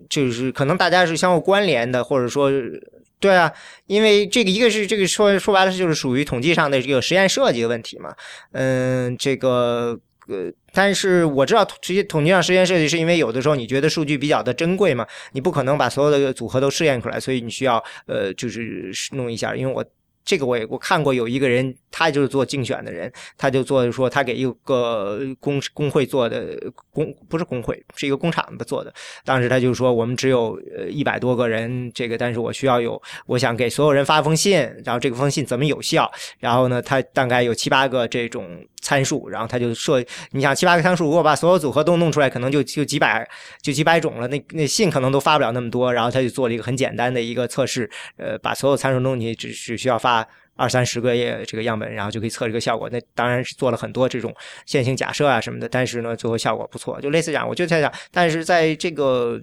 [0.09, 2.51] 就是可能大家是相互关联的，或者说
[3.21, 3.53] 对啊，
[3.87, 8.15] 因为这个一个是这个说说白了就是属于统计上的这个实验设计的问题嘛，
[8.53, 10.01] 嗯，这个。
[10.29, 19.85] 呃，但是我知道这些统计上实验设计是因为有的时候你觉得数据比较的珍贵嘛，你不可能把所有的组合都试验出来，所以你需要呃就是弄一下，因为我。
[20.25, 26.57] 这个我也我看过，有一个人，他就是做竞选的人，他就做说他给一个工工会做的
[26.93, 28.93] 工不是工会，是一个工厂的做的。
[29.25, 36.11] 当时他就说，我们只有呃一百多个人，这个但是我需要有，我想给所有人发封信，然后这个封信怎么有效？
[36.39, 40.01] 然后呢，他大概有七八个这种参数，然后他就设，
[40.31, 43.29] 你想七八个参数，如果把所有组合都弄出来，可能就就几百
[43.61, 45.93] 就几百种了，那那信可能都发不了那么多。
[45.93, 50.12] 然后他就做了一个很简单的一个测试，呃，把所有参数弄进去，只只需要发。
[50.13, 52.89] 啊二三十个页这个样本，然后就可以测这个效果。
[52.91, 54.35] 那当然是做了很多这种
[54.67, 57.01] 线性假设啊什么的，但是呢，最后效果不错。
[57.01, 59.41] 就类似这样，我就在想，但是在这个。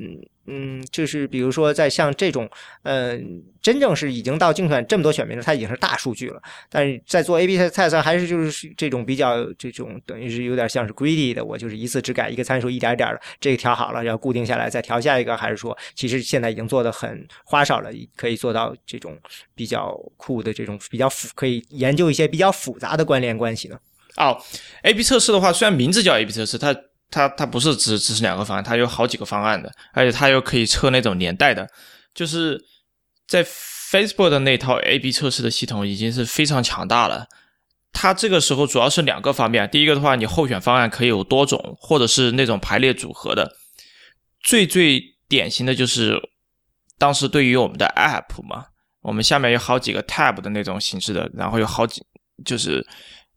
[0.50, 2.50] 嗯，就是比如说，在像这种，
[2.82, 3.20] 呃，
[3.62, 6.42] 真正是已经到竞选这么多选民了，它已经是大数据了。
[6.70, 19.16] 但是在做 A/B 测测，还是就是这种比较这种，等于是有点像是 greedy 的，我就是一次只改一个参数，一点点的，这个调好了，然后固定下来，再调下一个，还是说，其实现在已经做的很花哨了，可以做到这种
[19.54, 23.78] 比较酷的这种比较复，可以研究一些比较复杂的关联关系呢？
[24.18, 24.38] 哦
[24.82, 26.76] ，A/B 测试的话，虽然名字叫 A/B 测试，它
[27.12, 31.68] 它它不是只只是两个方案，它有好几个方案的，而且它又可以测那种年代的，
[32.14, 32.64] 就是
[33.28, 37.28] 在 Facebook 的那套 A/B 测试的系统已经是非常强大了。
[37.92, 43.56] 它这个时候主要是两个方面，第一个的话，你候选方案可以有多种，或者是那种排列组合的。
[44.44, 46.16] 最最典型的就是
[47.00, 48.66] 当时对于我们的 App 嘛，
[49.02, 52.06] 我们下面有好几个 Tab 的那种形式的，然后有好几
[52.46, 52.86] 就是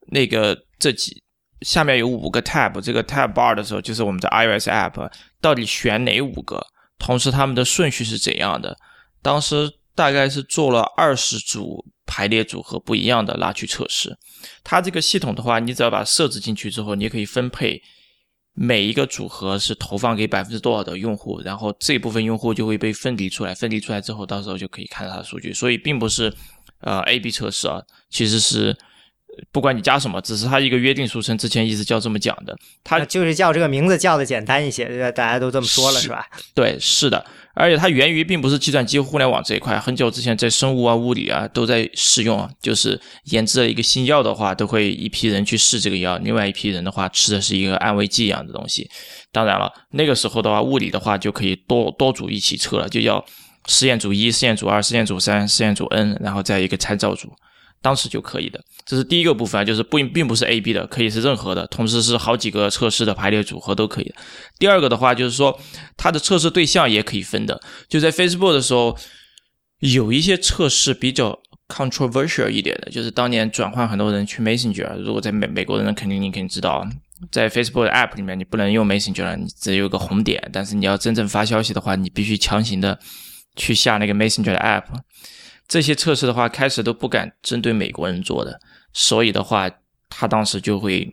[0.09, 1.22] 那个这几。
[1.63, 5.11] 下面有五个 tab，这个 tab bar 的时候，就是我们的 iOS app
[5.41, 6.65] 到底选哪五个？
[6.99, 8.77] 同时它们的顺序是怎样的？
[9.23, 14.17] 当时大概是做了二十组排列组合不一样的拉去测试。
[14.63, 17.83] 它这个系统的话，你只要把设置进去之后，你可以分配
[18.55, 23.55] 每一个组合是投放给百分之多少的用户，然后这部分用户就会被分离出来。
[23.55, 25.53] 分离出来之后，到时候就可以看到它的数据。
[25.53, 26.33] 所以并不是
[26.81, 28.77] 呃 A/B 测试啊，其实是。
[29.51, 32.57] 不管你加什么，只是它一个约定俗成，之前一直叫这么讲的。
[32.85, 36.26] 它就是叫这个名字叫的简单一些，大家都这么说了，是吧？
[36.55, 37.24] 对，是的。
[37.55, 42.49] 而且它源于并不是计算机互联网这一块，很久之前在生物啊、物理啊都在试用啊。
[42.62, 48.89] 就是研制了一个新药的话，都会一批人去试这个药，另外一批人的话吃的是一个安慰剂一样的东西。
[49.30, 53.22] 当然了，那个时候的话，物理的话就可以多多组一起测了，就叫
[53.66, 57.30] 实验组一、实验组二、实验组三、实验组 n，然后再一个参照组。
[57.83, 64.14] 当时就可以的，这是第一个部分，就是不并不是 A B 的，可以是任何的，同时是好几个测试的排列组合都可以。
[64.59, 65.61] 第二个的话，就是说
[65.97, 67.61] 它的测试对象也可以分的。
[67.89, 68.97] 就在 Facebook 的时候，
[69.80, 74.97] 有一些测试比较 controversial 一点的，就是当年转换很多人去 Messenger。
[74.99, 76.87] 如果在美美国的人肯定你肯定知道，
[77.33, 82.97] 在 Facebook 的 App 里面你不能用 Messenger 了，你只有个红点，但是你要真正发消息的话，你必须强行的
[83.57, 84.85] 去下那个 Messenger 的 App。
[85.73, 88.61] 这些测试的话，开始都不敢针对美国人做的，
[88.93, 89.70] 所以的话，
[90.11, 91.11] 他当时就会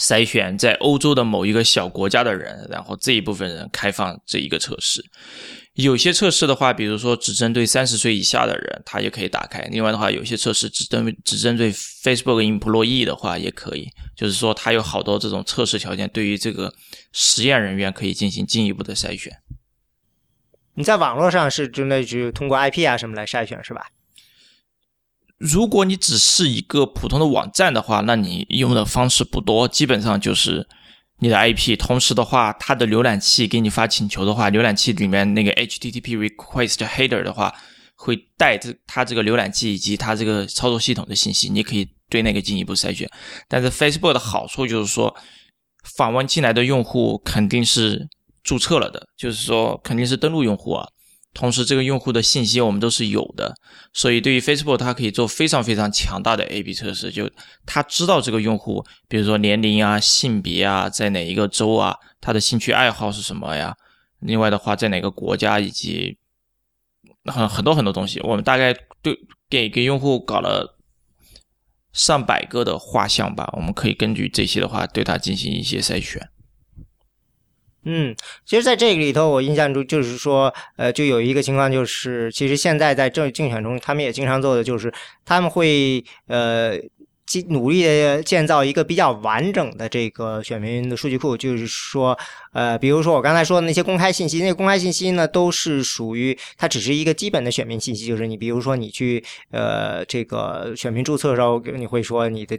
[0.00, 5.00] 筛选在欧洲的某一个小国家的人，然后这一部分人开放这一个测试。
[5.74, 9.60] 有些测试的话，比如说只针对三十岁以下的人，他也可以打开。
[9.70, 16.74] 另外的话，有些测试只针只针对 Facebook employee 的话也可以，就是说他有好多这种测试条件，对于这个
[17.12, 19.32] 实验人员可以进行进一步的筛选。
[20.74, 23.86] 你在网络上是就那就通过 IP 啊什么来筛选是吧？
[25.36, 30.68] 如果你只是一个普通的网站的话，那你用的方式不多，基本上就是
[31.18, 31.78] 你的 IP。
[31.78, 37.54] 同时的话，它的浏览器给你发请求的话，浏览器里面那个 HTTP request header 的话，
[37.94, 43.10] 会带这它这个浏览器以及它这个操作系统的信息，你可以对那个进一步筛选。
[43.48, 45.16] 但是 Facebook 的好处就是说，
[45.96, 48.08] 访问进来的用户肯定是。
[48.42, 50.86] 注册了的，就是说肯定是登录用户啊。
[51.32, 53.54] 同时，这个用户的信息我们都是有的，
[53.92, 57.12] 所以对于 Facebook，它可以做非常非常强大的 A/B 测试。
[57.12, 57.30] 就
[57.64, 63.72] 他知道这个用户，比如说年龄啊、性别啊，在哪一个州啊，他的兴趣爱好是什么呀？
[64.18, 66.18] 另外的话，在哪个国家，以及
[67.26, 69.16] 很很多很多东西，我们大概对
[69.48, 70.76] 给给用户搞了
[71.92, 73.48] 上百个的画像吧。
[73.52, 76.28] 我们可以根据这些的话，对他进行一些筛选。
[77.84, 78.14] 嗯，
[78.44, 84.92] 其实，在这个里头，我印象中就是说，呃，就有一个情况，就是其实现在在政竞选中，他们也经常做的就是，
[85.24, 86.78] 他们会呃
[87.48, 92.18] 努力的建造一个比较完整的这个选民的数据库，就是说，
[92.52, 102.56] 呃，比如说我刚才说的那些公开信息，那个公开信息呢，都是属于它只是一个基本的选民信息，就是你比如说你去呃这个选民注册的时候，你会说你的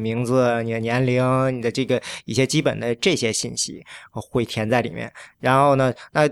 [0.00, 6.28] 名字、你的年龄、你的这个一些基本的这些信息会填在里面，然后呢，那。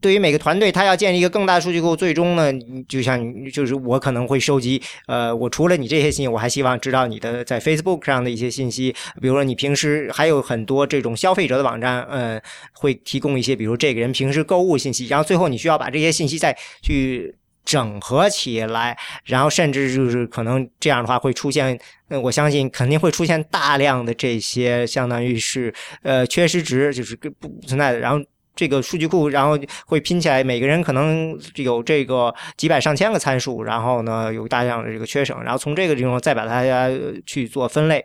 [0.00, 2.52] 对于每个团队，他要建立一个更大的数据库，最终呢，
[2.88, 3.20] 就像
[3.50, 12.40] 就是我可能会收集，呃，我除了你这些信息，我还希望知道你的在 Facebook 上的一些信息，比如说你平时还有很多这种消费者的网站，呃，
[12.72, 17.34] 会提供一些，比如这个人平时购物信息，然后最后你需要把这些信息再去
[17.64, 21.78] 整合起来，然后甚至就是可能这样的话会出现，
[22.22, 28.24] 我相信肯定会出现大量的这些相当于是呃缺失值，就是不不存在的，然后。
[28.58, 29.56] 这个数据库，然后
[29.86, 36.90] 会拼起来，每个人可能有这个几百上千个参数，然后呢有大量的这个缺省，然后从这个地方再把它
[37.24, 38.04] 去做分类。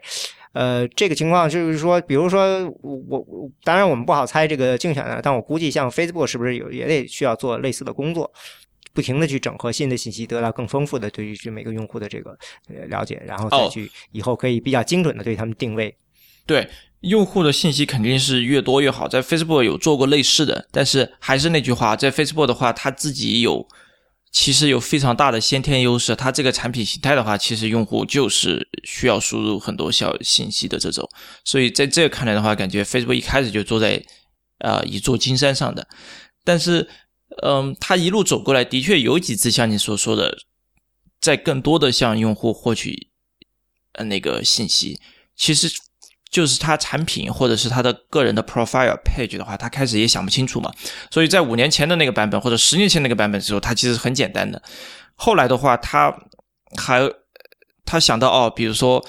[0.51, 3.26] 呃，这个情况就是说，比如说我，
[3.64, 8.32] 当然我们不好猜这个竞选的，但我估计像 Facebook 是不是有也得需要做类似的工作，
[8.93, 12.38] 不停的去整合新的信息，得到更丰富的对于这每个用户的这个
[12.88, 15.95] 了解，然后再去以后可以比较精准的对他们定位。
[16.46, 16.70] 对。
[17.04, 23.68] 用户的信息肯定是越多越好，在 Facebook 有做过类似的，但是还是那句话，在 Facebook 的话，它自己有
[24.32, 26.16] 其实有非常大的先天优势。
[26.16, 31.06] 它这个产品形态的话，其实用户就是需要输入很多小信息的这种，
[31.44, 34.02] 所以在这个看来的话，感觉 Facebook 一开始就坐在
[34.60, 35.86] 呃一座金山上的。
[36.46, 36.88] 但是，
[37.41, 40.38] 嗯，它一路走过来，的确有几次像你所说的，
[41.20, 43.10] 在更多的向用户获取
[43.96, 45.02] 呃那个信息，
[45.36, 45.70] 其实。
[46.34, 50.72] 就是他产品或者是他的个人的 profile page 的话，他开始也想不清楚嘛。
[51.12, 54.60] 所以在五年前的那个版本或者十年前那个版本的时候，他其实很简单的。
[55.14, 56.12] 后来的话，他
[56.76, 57.08] 还
[57.86, 59.06] 他想到哦，比如说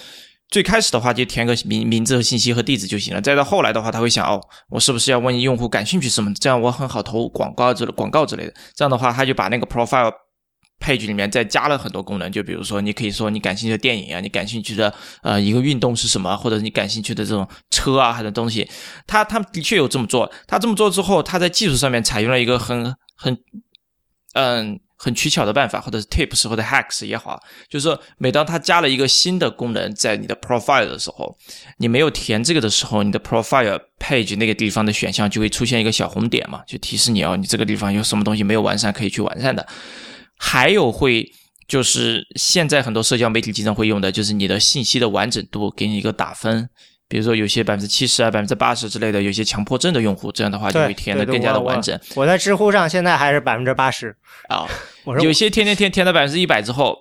[0.51, 3.23] 最开始的话就填个名名字和信息和地址就行了。
[3.23, 6.31] 再到后来的话，他会想哦，我是不是要问用户感兴趣什么？
[6.35, 8.53] 这样我很好投广告之广告之类的。
[8.75, 10.13] 这样的话，他就把那个 profile。
[10.85, 18.69] Page 里面再加了很多功能，就比如说，你可以说你感兴趣的电影啊，你感兴趣的呃一个运动是什么，或者你感兴趣的这种车啊，很多东西，
[19.07, 20.31] 他他的确有这么做。
[20.47, 23.35] 他这么做之后，他在技术上面采用了一个很很
[24.35, 31.35] 嗯很取巧的办法，或者是 tips 或者 hacks 也好，就是说每当他加了一个新的功能在你的 profile 的时候，
[31.79, 39.67] 你没有填这个的时候，你的 profile page 那个地方的选项就会出现一个小红点嘛，就提示你哦，你这个地方有什么东西没有完善，可以去完善的。
[40.37, 41.31] 还有会
[41.67, 46.69] 就是现在很多社交媒体经常会用的，就是你的信息的完整度给你一个打分，
[47.09, 51.99] 比如说有些百分之七十啊、百分之八十之类的，有些强迫症的用户，这样的话就会填的更加的完整。
[52.15, 54.15] 我在知乎上现在还是百分之八十
[54.49, 54.67] 啊，
[55.23, 56.99] 有些天天填填到百分之一百之后，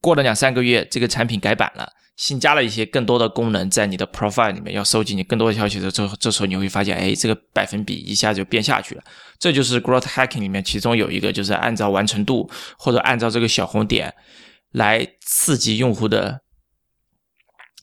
[0.00, 1.88] 过了两三个月，这个产品改版了。
[2.16, 9.02] 新加了一些更多的功能在你的 profile 里面，要收集你更多的消息的时候，这时候你会发现，哎，这个百分比一下就变下去了。
[9.40, 14.14] 这就是 growth hacking 里面其中有一个，就是按照完成度或者按照这个小红点
[14.72, 16.42] 来刺激用户的，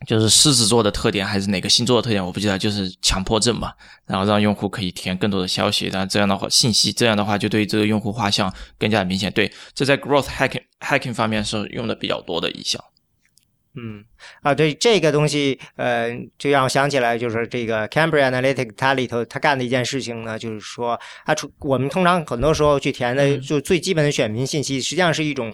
[0.05, 3.73] 就是狮子座的特点还是哪个星座的特点，我不记得，就是强迫症嘛。
[4.05, 9.31] 然后让用户可以填更多的消息，然后这样的话信息，这样的话就对这个用户画像更加明显。
[9.33, 12.79] 对，这在 growth hacking hacking 方面是用的比较多的一项。
[13.79, 14.03] 嗯
[14.41, 25.53] 啊，对这个东西，呃，就让我想起来，就是这个 Cambridge Analytica 它里头它干的一件事情呢，就是说，它出我们通常很多时候去填的就最基本的选民信息，实际上是一种。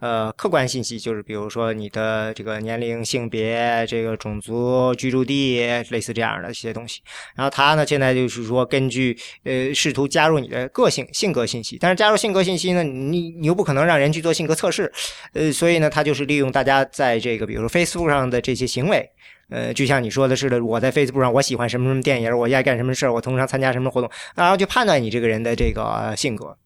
[0.00, 7.00] 呃，客观信息就是比如说你的这个年龄、性别、这个种族、居住地，类似这样的一些东西。
[7.34, 11.76] 然后他呢，现在就是说根据呃，试图加入你的个性、性格信息。
[11.80, 14.92] 但是加入性格信息呢，你你又不可能让人去做性格测试，
[15.32, 19.10] 呃，所以呢，他就是利用大家在这个比如说 Facebook 上的这些行为，
[19.50, 26.56] 呃，就像你说的似的，我在 Facebook 上我喜欢什么什么电影，我爱干什么事，我通常参加什么活动，然后就判断你这个人的这个性格。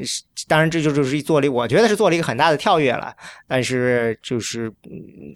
[0.00, 3.14] 是，当然这就就是做了，我觉得是做了一个很大的跳跃了。
[3.48, 4.70] 但是就是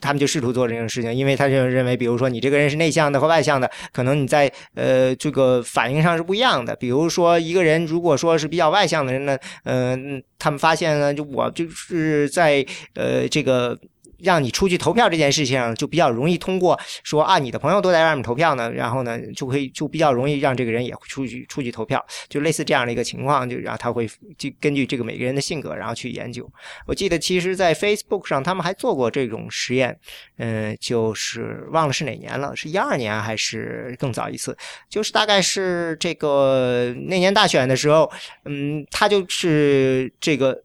[0.01, 6.77] 他们就试图做这件事情，因为他就认为，比如说你这个人是内向的和外向的，可能你在呃这个反应上是不一样的。
[6.77, 13.79] 比如说一个人如果说是比较外向的人呢，嗯，他们发现呢，就我就是在呃这个。
[14.23, 24.09] 让你出去投票这件事情就比较容易通过说啊，你的朋友都在外面投票呢，然后呢就可以就比较容易让这个人也出去出去投票，就类似这样的一个情况，就然后他会
[24.39, 26.51] 就根据这个每个人的性格，然后去研究。
[26.87, 29.99] 我记得其实，在 Facebook 上他们还做过这种实验，
[30.39, 34.57] 嗯，就是忘了是哪年了，是一二年还是更早一次，
[34.89, 38.11] 就是大概是这个那年大选的时候，
[38.45, 40.63] 嗯，他就是这个。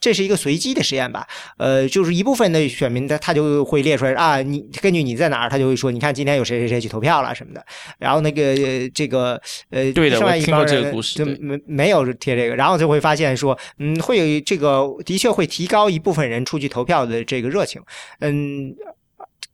[0.00, 1.26] 这是一个随机的实验吧？
[1.58, 7.64] 呃，就是一部分的选民他他就会列出来啊，你根据你在哪儿，他就会说，你看今天有谁谁谁去投票了什么的。
[7.98, 9.40] 然后那个这个
[9.70, 17.82] 呃，对的，另外一我听过帮人这个故事就没没有贴这个，然后就会发现说，嗯，会有这个的确会提高一部分人出去投票的这个热情，
[18.20, 18.74] 嗯，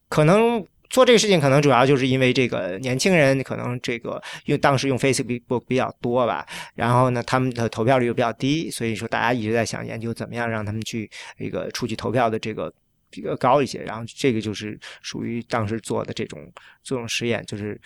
[0.09, 0.64] 可能。
[0.91, 12.72] 做这个事情可能主要就是因为这个年轻人可能这个用当时用 Facebook 比较多吧，然后呢他们的投票率又比较低，所以说大家一直在想研究怎么样让他们去一个出去投票的这个
[13.11, 16.41] 比较高一些，然后这个就是属于当时做的这种
[16.82, 17.80] 这种实验，就是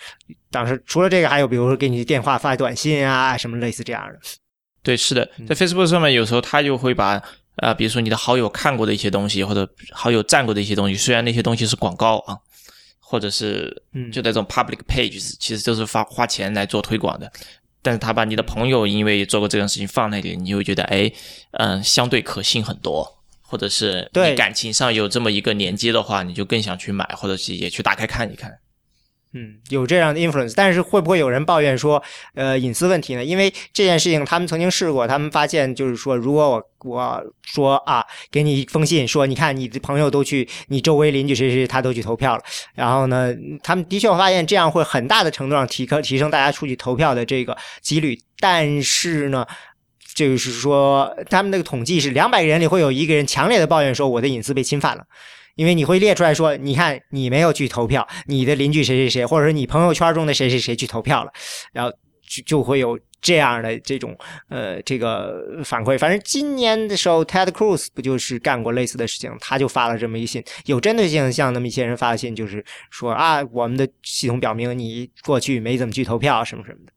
[0.49, 4.19] 当时除了这个还有比如说给你电话发短信啊什么类似这样的。
[4.83, 5.45] 对，是的，嗯。
[5.47, 7.21] 在 Facebook 上面有时候他就会把
[7.57, 12.35] 啊、比如说你的好友看过的一些东西，或者好友赞过的一些东西，虽然那些东西是广告啊，
[13.11, 17.29] 或者是嗯就那种 public pages，其实就是花花钱来做推广的。
[17.81, 21.11] 但是他把你的朋友因为做过这件事情放那里，你就会觉得哎，
[21.51, 23.05] 嗯、相对可信很多，
[23.41, 28.57] 或者是对你感情上有这么一个连接的话，你就更想去买，或者是也去打开看一看。
[29.33, 32.01] 嗯，有这样的 influence，但是会不会有人抱怨说，
[32.35, 33.23] 呃，隐私问题呢？
[33.23, 42.43] 因为这件事情他们曾经试过，他们发现就是说，如果我我说啊，给你一封信，说你看你的朋友都去，你周围邻居谁谁谁他都去投票了，
[42.75, 49.45] 然后呢，他们的确发现这样会很大的程度上提高提升大家出去投票的这个几率，但是呢。
[50.13, 55.05] 就是说，他们那个统计是两百个人里会有一个人强烈的抱怨说我的隐私被侵犯了，
[55.61, 61.31] 因为你会列出来说，你看你没有去投票，你的邻居谁谁谁，或者说你朋友圈中的谁谁谁去投票了，
[61.71, 61.91] 然后
[62.27, 64.17] 就就会有这样的这种
[64.49, 65.99] 呃这个反馈。
[65.99, 76.91] 反正今年的时候，Ted Cruz 不就是干过类似的事情，他就发了这么一信，有针对性向那么一些人发的信，就是说啊，我们的系统表明你过去没怎么去投票什么什么的。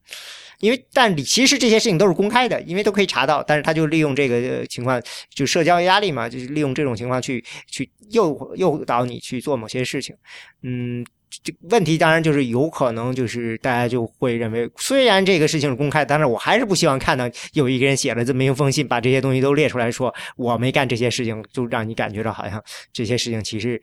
[0.60, 3.42] 因为，但其实这些事情都是公开的，因为都可以查到。
[3.42, 5.00] 但是他就利用这个情况，
[5.34, 10.14] 就社交压力嘛，就是利用这种情况去去诱诱导你去做某些事情。
[10.62, 11.04] 嗯，
[11.42, 23.80] 这问题当然就是有可能就是大家就会认为，虽然这个事情是公开，但是我还是不希望看到有一个人写了这么一封信，把这些东西都列出来说我没干这些事情，就让你感觉到好像这些事情其实。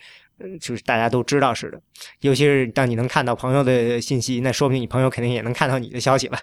[0.59, 1.79] 就是大家都知道似的，
[2.21, 6.39] 尤其是当你能看到朋友的信息，那说明你朋友肯定也能看到你的消息了。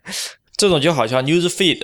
[0.57, 1.81] 这种就好像 news feed，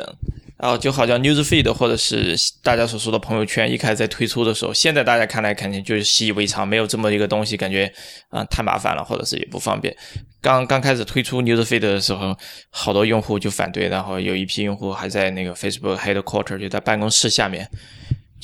[0.58, 7.92] 然后就好像 news feed 或者是大家所说的朋友圈，一开始在推出的时候，现在大家看来肯定就是习以为常，没有这么一个东西，感觉
[8.30, 9.96] 啊、太麻烦了，或者是也不方便。
[10.40, 12.36] 刚刚开始推出 news feed 的时候，
[12.68, 17.68] 好多用户就反对，然后有一批用户还在那个 Facebook headquarter 就在办公室下面，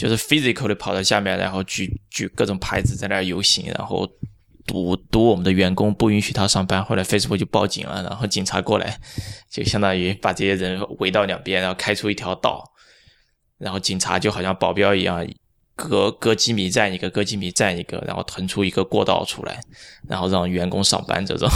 [0.01, 4.09] 就是 physically 跑到下面，然后举举各种牌子在那游行，然后
[4.67, 6.83] 堵堵我们的员工，不允许他上班。
[6.83, 8.99] 后来 Facebook 就报警了，然后警察过来，
[9.51, 12.65] 就相当于把这些人围到两边，然后开出一条道，
[13.59, 15.23] 然后警察就好像保镖一样，
[15.77, 19.61] 隔隔几米站一个，隔几米站一个，然后腾出一个过道出来，
[20.09, 21.47] 然后让员工上班这种。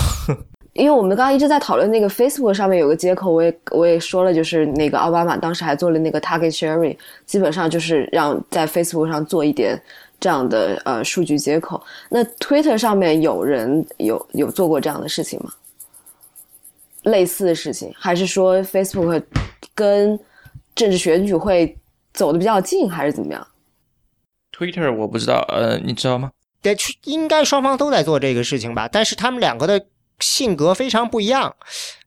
[0.74, 6.96] 因为我们刚刚一直在讨论那个 Facebook 上面有个接口，我也我也说了，就是那个奥巴马当时还做了那个 target sharing，
[7.26, 9.80] 基本上就是让在 Facebook 上做一点
[10.18, 11.80] 这样的呃数据接口。
[12.08, 15.52] 那 Twitter 上面有人有有做过这样的事情吗？
[17.04, 19.22] 类似的事情，还是说 Facebook
[19.74, 20.18] 跟
[20.74, 21.76] 政治选举会
[22.12, 23.46] 走的比较近，还是怎么样
[24.56, 26.32] ？Twitter 我不知道，呃，你知道吗？
[26.62, 29.84] 对，应该双方都在做这个事情吧，但是他们两个的
[30.20, 31.54] 性格非常不一样。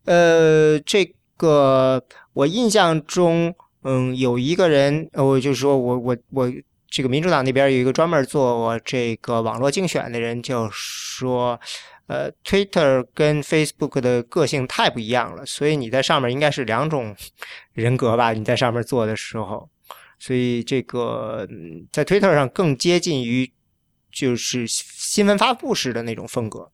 [0.05, 2.03] 呃，这个
[2.33, 3.53] 我印象中，
[3.83, 6.51] 嗯，有一个人，我就说我我我
[6.89, 11.59] 这个民主党那边有一个专门做我这个网络竞选的人，就说，
[12.07, 17.15] 呃，Twitter 跟 Facebook 的个性太不一样了，所以你在上面应该是两种
[17.73, 18.31] 人格吧？
[18.31, 19.69] 你在上面做的时候，
[20.17, 21.45] 所以这个
[21.91, 23.51] 在 Twitter 上更接近于
[24.11, 26.71] 就是新闻发布式的那种风格。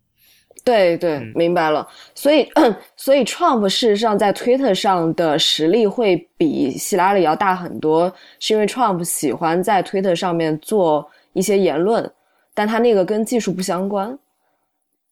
[0.64, 1.88] 对对嗯，明白了。
[2.16, 2.48] 所以，
[2.96, 12.10] 所以 Trump 事实上在 Twitter 上的实力会比希拉里要大很多，是因为 Trump 喜欢在 Twitter 上面做一些言论，
[12.54, 14.18] 但他那个跟技术不相关，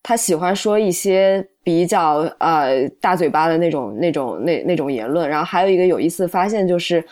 [0.02, 5.28] 他喜欢说一些比较呃大嘴巴的那种那种那那种言论。
[5.30, 7.04] 然后还有一个有意思的发现就是。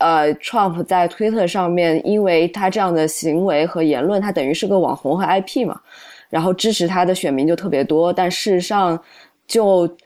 [0.00, 5.80] 呃，Trump 在 Twitter 上面，因为他这样的行为和言论，他等于是个网红和 IP 嘛，
[6.30, 9.00] 然后支持他的选民就特别多，但事实上，
[9.46, 9.96] 就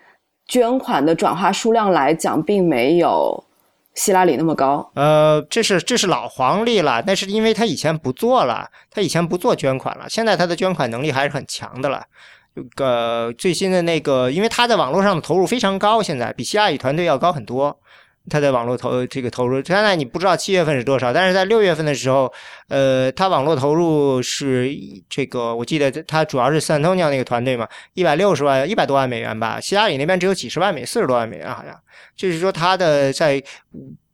[0.46, 3.44] 捐款的转化数量来讲，并没有
[3.94, 4.90] 希拉里那么高。
[4.94, 12.04] 呃，这是这是老黄历了，那是因为他以前不做了，他以前不做捐款了，现在他的捐款能力还是很强的了。
[12.54, 17.78] 这个最新的那个，因为他在网络上的投入非常高，现在比希拉里团队要高很多。
[18.30, 22.32] 他的网络投这个投入，现在你不知道七月份是多少，但是在六月份的时候，
[22.68, 24.70] 呃，他网络投入是
[25.08, 31.76] 这个，我记得他主要是 San Antonio 那个团队嘛，一百六十万，一百多万美元吧，希拉里那边只有几十万美，四十多万美元好像，
[32.14, 33.42] 就是说他的在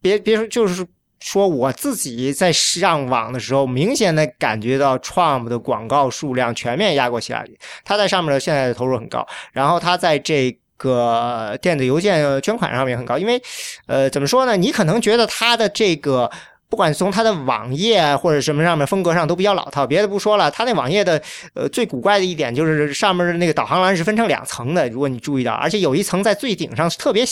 [0.00, 0.86] 别别说就是
[1.20, 10.58] 说我自己在上网的时候，明显的感觉到 Trump 的广告数量全面压过希拉里，他在上面的现在的投入很高，然后他在这。
[10.78, 13.42] 个电子邮件捐款上面很高，因为，
[13.86, 14.56] 呃，怎么说呢？
[14.56, 16.30] 你可能觉得它的这个，
[16.70, 19.86] 不管从它的网页或者什么上面风格上都比较老套。
[19.86, 21.20] 别的不说了，它那网页的，
[21.54, 27.24] 呃，最古怪的一点就是上面的那个导航栏是分成两层的，如果你注意到，而且有一层在最顶上是特别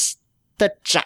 [0.59, 1.03] 的窄，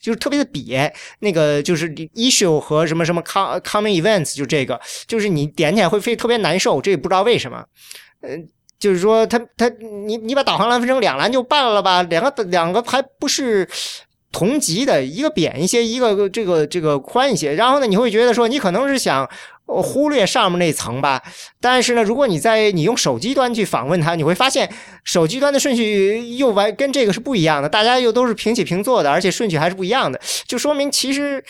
[0.00, 0.92] 就是特别的瘪。
[1.20, 7.64] 那个就是 issue 和什么什么 com common events，就这个，就是你点起来会非特别难受，这也不知道为什么，
[8.20, 8.46] 嗯。
[8.80, 9.68] 就是说，他他
[10.06, 12.02] 你你把导航栏分成两栏就办了吧？
[12.04, 13.68] 两个两个还不是
[14.32, 17.52] 同级的，一个扁一些，一个这个这个宽一些。
[17.52, 19.28] 然后呢，你会觉得说，你可能是想
[19.66, 21.22] 忽略上面那层吧？
[21.60, 24.72] 但是呢，如果你在你用手机端去访问它，你会发现
[25.04, 27.68] 手机端的顺序又完跟这个是不一样的。
[27.68, 31.44] 大家又都是平起平坐的，而且顺序还是不一样的，就说明其实。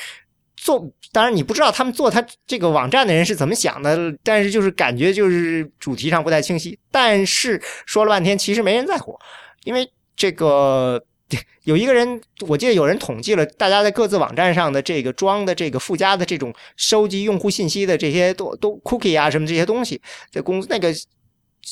[0.62, 6.78] 做当然你不知道他们做他这个网站的人是怎么想的，但是就是感觉就是主题上不太清晰。
[6.90, 9.18] 但是说了半天，其实没人在乎，
[9.64, 11.02] 因为这个
[11.64, 20.00] 有一个人，我记得有人统计了大家在各自网站上的这个装的这个附加的这种收集用户信息的这些都都 cookie 啊什么这些东西，
[20.30, 20.94] 这公司那个。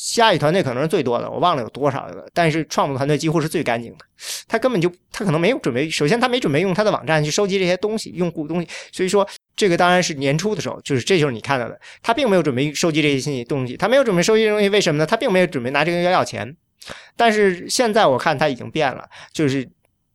[0.01, 3.99] 下雨团队可能是最多的，我忘了有多少个，但是创作团队几乎是最干净的。
[4.47, 8.69] 他根本就他可能没有准备，首先他没准备用他的网站去收集这些东西，用户东西。
[8.93, 15.05] 所以说这个当然是年初的时候，就是这就是你看到的，他并没有准备收集这些信息东西，他没有准备收集东西，为什么呢？
[15.05, 16.57] 他并没有准备拿这个要要钱。
[17.17, 19.69] 但是现在我看他已经变了，就是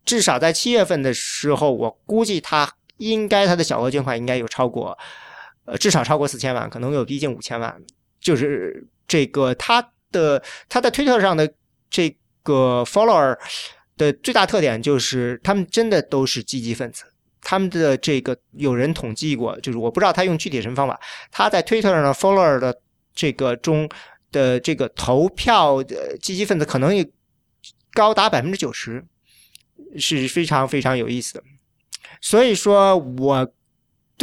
[0.06, 4.98] 至少在七月份的时候，我估计他应该他的小额捐款应该有超过，
[5.66, 7.76] 呃，至少超过四千万，可能有逼近五千万，
[8.22, 8.88] 就是。
[9.14, 11.48] 这个他的他在推特上的
[11.88, 12.10] 这
[12.42, 13.38] 个 follower
[13.96, 17.04] 的最大特点就是他们真的都是积极分子。
[17.40, 21.00] 他们的这个有人统计过，就是我不知道他用具体什么方法。
[21.30, 22.76] 他在推特上 follower 的
[23.14, 23.88] 这个中
[24.32, 27.08] 的这个投票的积极分子可能也
[27.94, 29.06] 高达百分之九十，
[30.00, 31.44] 是非常非常有意思的。
[32.20, 33.54] 所以说我。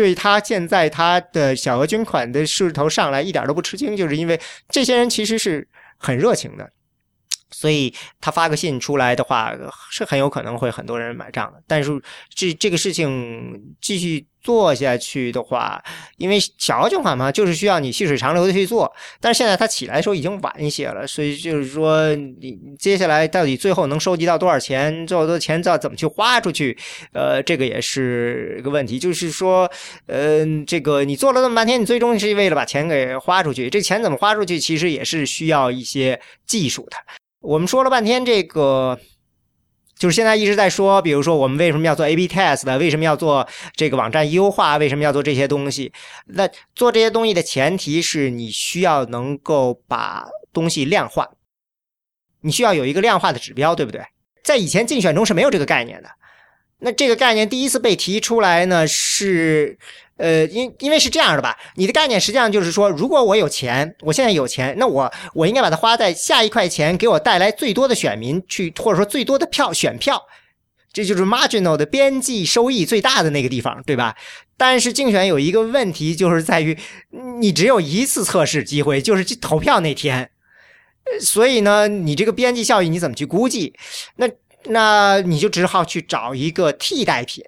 [0.00, 4.40] 对他现在他的小额捐款的势头上来一点都不吃惊，就是因为
[4.70, 6.70] 这些人其实是很热情的。
[7.50, 9.52] 所以他发个信出来的话，
[9.90, 11.62] 是很有可能会很多人买账的。
[11.66, 11.90] 但是
[12.34, 15.82] 这这个事情继续做下去的话，
[16.16, 18.90] 因为小额捐款嘛，就是需要你细水长流的去做。
[19.20, 26.76] 但是现在它起来的时候已经晚一些了，所以就是说，你接下来到底最后能收集到多少钱，最后的钱要怎么去花出去？
[27.12, 28.98] 呃，这个也是一个问题。
[28.98, 29.70] 就是说，
[30.06, 33.68] 呃，这个你做了那么半天，你最终是为了把钱给花出去。
[33.68, 36.96] 这钱怎么花出去，其实也是需要一些技术的。
[37.40, 38.98] 我们说了半天，这个
[39.98, 45.92] 就是现在一直在说，比如说我们为什么要做 A/B test，为什么要做这个网站优化，为什么要做这些东西？
[46.26, 51.28] 那做这些东西的前提是你需要能够把东西量化，
[52.42, 54.02] 你需要有一个量化的指标，对不对？
[54.44, 56.10] 在以前竞选中是没有这个概念的。
[56.80, 59.78] 那这个概念第一次被提出来呢，是。
[60.20, 70.22] 呃，因因为是这样的吧，你的概念实际上就是说，如果我有钱，我现在有钱，那我我应该把它花在下一块钱给我带来最多的选民去，或者说最多的票选票，
[70.92, 74.14] 这就是 marginal 的边际收益最大的那个地方，对吧？
[74.58, 76.76] 但是竞选有一个问题，就是在于
[77.40, 80.30] 你只有一次测试机会，就是投票那天，
[81.18, 83.72] 所以呢，你这个边际效益你怎么去估计？
[84.16, 84.28] 那
[84.64, 87.42] 那你就只好去找一个替代品，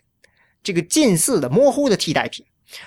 [0.62, 2.46] 这个近似的模糊的替代品。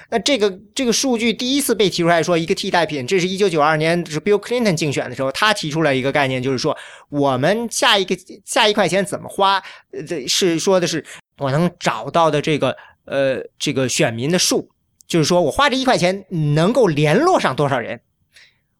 [0.10, 6.76] 那这个这个数据第一次被提出来说一个替代品，这是一九九二年是 Bill Clinton 竞选的时候，他提出来一个概念，就是说
[7.10, 9.62] 我们下一个下一块钱怎么花，
[9.92, 11.06] 呃，是说的是
[11.38, 12.76] 我能找到的这个
[13.06, 14.70] 呃这个选民的数，
[15.08, 18.02] 就是说我花这一块钱能够联络上多少人，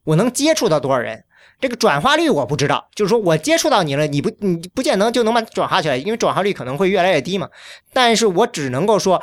[0.04, 1.24] 我能接触到多少人，
[1.60, 7.48] 这个转化率我不知道，就是说我接触到你了，你不你不见得就能把转化起来，因为转化率可能会越来越低嘛，
[7.92, 9.22] 但是我只能够说。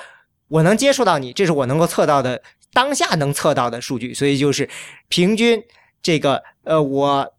[0.53, 2.41] 我能接触到你，这是我能够测到的
[2.73, 4.69] 当下能测到的数据，所以就是
[5.07, 5.63] 平均
[6.03, 7.33] 这个呃，我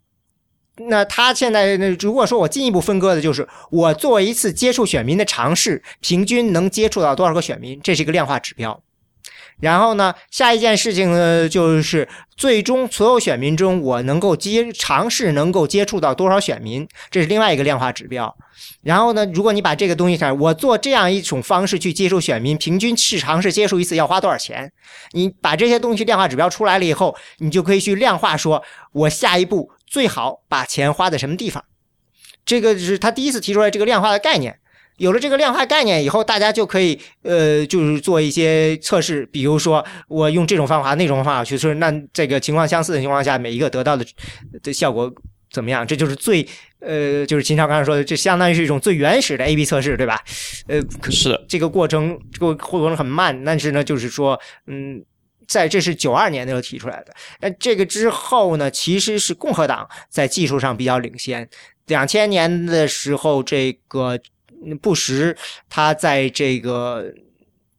[0.78, 8.82] 那他现在那如果说我进一步分割的就是我做一次接触选民的尝试，平均能接触到多少个选民，这是一个量化指标。
[9.60, 18.36] 然后呢，下一件事情呢，就是最终所有选民中，我能够接尝试能够接触到多少选民，这是另外一个量化指标。
[18.82, 24.70] 然后呢，如果你把这个东西看，我做这样一种方式去接触选民，平均是尝试接触一次要花多少钱？
[25.12, 31.64] 你把这些东西量化指标出来了以后，你就可以去量化，说我下一步最好把钱花在什么地方。
[32.44, 34.58] 这个是他第一次提出来这个量化的概念。
[34.96, 44.06] 有了这个量化概念以后，大家就可以呃，就是做一些测试，比如说我用这种方法、那种方法去测，那这个情况相似的情况下，每一个得到的
[44.62, 45.12] 的效果
[45.50, 45.84] 怎么样？
[45.84, 46.46] 这就是最
[46.78, 50.22] 呃，就是秦超刚才说的，这相当于是一种最原始的 A/B 测试，对吧？
[50.68, 50.80] 呃，
[51.10, 55.04] 是，这个过程这个过程很慢，但是呢，就是说，嗯，
[55.48, 57.12] 在这是九二年的时候提出来的。
[57.40, 61.48] 那这个之后呢，其实是共和党在技术上比较领先。
[61.86, 64.20] 两千年的时候，这个。
[64.80, 65.36] 布什
[65.68, 67.04] 他在这个，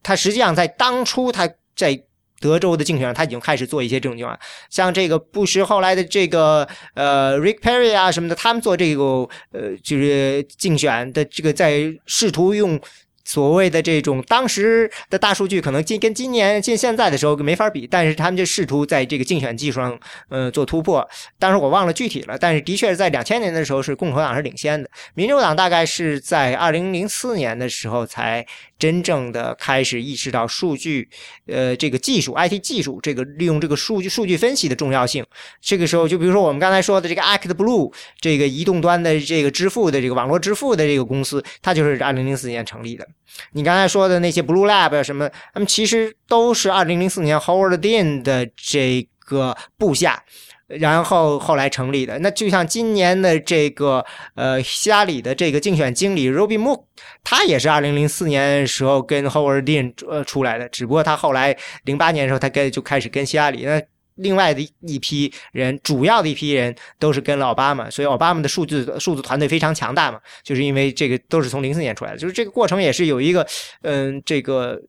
[0.03, 1.99] 他实际上在当初他在
[2.39, 4.37] 德州的竞选上，他已经开始做一些这种计划。
[4.69, 9.03] 像这个布什后来的这个呃，Rick Perry 啊什么的，他们做这个
[9.51, 12.79] 呃，就是竞选的这个在试图用。
[13.25, 19.99] 所谓的这种当时的大数据，可能今跟今年、近现在的时候没法比，但是他们就试图在这个竞选技术上，
[20.29, 21.05] 呃，做突破。
[21.37, 28.45] 当时我忘了具体了，但是的确是在两千年的时候，是共和党是领先的，民主党大概是在二零零四年的时候才。
[28.77, 31.07] 真正的开始意识到数据，
[31.47, 35.25] 呃，这个技术，IT 技术，这个利用这个数据数据分析的重要性。
[35.61, 43.07] 这个时候，就比如说我们刚才说的这个 Act Blue，这个移动端的这个支付的这个网络支付的这个公司，它就是二零零四年成立的。
[43.53, 50.23] 你刚才说的那些 Blue Lab 什么，他们其实都是二零零四年 Howard Dean 的这个部下。
[50.67, 54.03] 然后后来成立的，那就像今年的这个
[54.33, 56.85] 呃希拉里的这个竞选经理 Roby Moore，
[57.23, 63.79] 他也是二零零四年时候跟 Howard Dean 呃出来的，只不过他后来零八年的时候他跟就开始跟希拉里，那
[64.15, 73.47] 另外的一批人，主要的一批人都是跟了奥巴马，所以奥巴马的数字数字团队非常强大嘛，就是因为这个都是从零四年出来的，就是这个过程也是有一个
[73.81, 74.81] 嗯这个。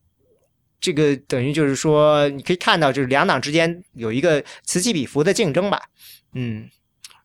[0.78, 5.80] 这个等于就是说，你可以看到，就是两党之间有一个此起彼伏的竞争吧。
[6.34, 6.68] 嗯，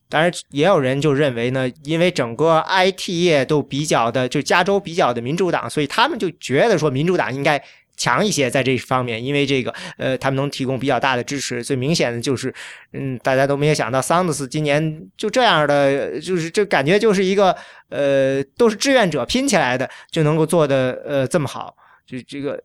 [0.10, 7.62] 当然也有人就认为呢，因为整个 IT 业都比较的，就加州比较的民主党，所以他们就觉得说民主党应该
[8.02, 11.64] 强一些在这方面，因为这个呃，他们能提供比较大的支持。
[11.64, 12.52] 最明显的就是，
[12.93, 14.82] 嗯，大家都没有想到桑德斯今年
[15.16, 17.56] 就这样的，就是这感觉就是一个
[17.89, 21.76] 呃，都是志愿者拼起来的，就能够做的呃这么好，
[22.08, 22.60] 就这个。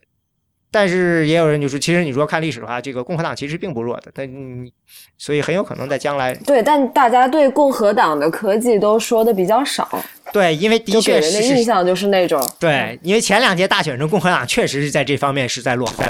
[0.76, 4.28] 但是也有人就说，其实你说看历史的话，这个共和党其实并不弱的，但
[5.16, 6.34] 所以很有可能在将来。
[6.46, 9.88] 对，但大家对共和党的科技都说的比较少。
[10.34, 11.30] 对，因为的确是。
[11.30, 12.46] 人的印象就是那种。
[12.60, 16.04] 对，因为前两届大选中，共和党确实是在这方面是在落后。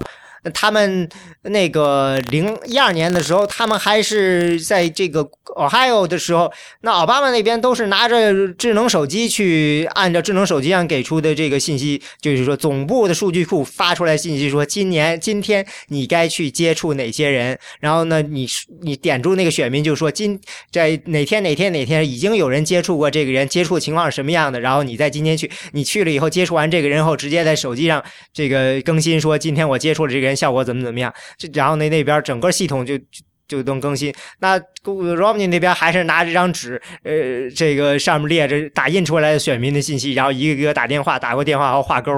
[0.53, 1.09] 他们
[1.43, 18.47] 那个零一二年的时候，他们还是在这个 Ohio 的时候，那奥巴马那边都是拿着智能手机去按照智能手机上给出的这个信息，就是说总部的数据库发出来信息说，今年今天你该去接触哪些人，然后呢，你
[18.83, 20.39] 你点住那个选民就说今
[20.71, 30.36] 在哪天哪天哪天已经有人接触过这个人，接触情况是什么样的，然后你在今天去，你去了以后接触完这个人后，直接在手机上这个更新说，今天我接触了这个人。
[30.37, 31.13] 效果怎么怎么样？
[31.39, 33.05] 就然后那那边整个系统就就
[33.49, 34.15] 就能更新。
[34.41, 42.13] 那 Romney 那边还是拿这张纸，呃，这个上面列着打印出来的选民的信息，然后一个一个打电话，打过电话后画勾，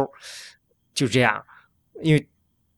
[0.94, 1.42] 就这样。
[2.02, 2.28] 因为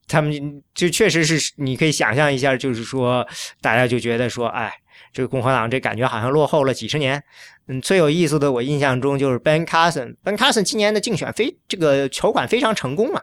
[0.09, 3.27] 他们就确实是你可以想象一下，就是说
[3.61, 4.73] 大家就觉得说，哎，
[5.13, 7.23] 这个共和党这感觉好像落后了几十年。
[7.69, 13.23] 嗯，最有意思的我印象中就是 Ben Carson，Ben Carson 今年的竞选非这个筹款非常成功嘛。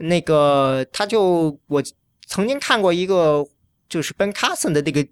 [0.00, 1.82] 那个，他就我
[2.26, 3.46] 曾经看过一个，
[3.88, 5.06] 就是 Ben Carson 的那个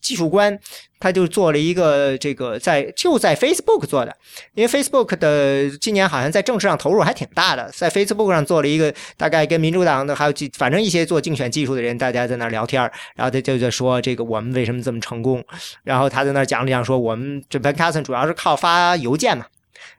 [0.00, 0.56] 技术官，
[1.00, 4.16] 他就做了一个这个在就在 Facebook 做的，
[4.54, 12.80] 因为 Facebook 的今年好像在政治上投入还挺大的，在 Facebook 上做了一个大概跟民主党的还有反正一些做竞选技术的人，大家在那聊天
[13.16, 15.44] 然后他就在说这个我们为什么这么成功，
[15.82, 19.46] 然后他在那讲了讲说我们这 Ben Carson 主要是靠发邮件嘛。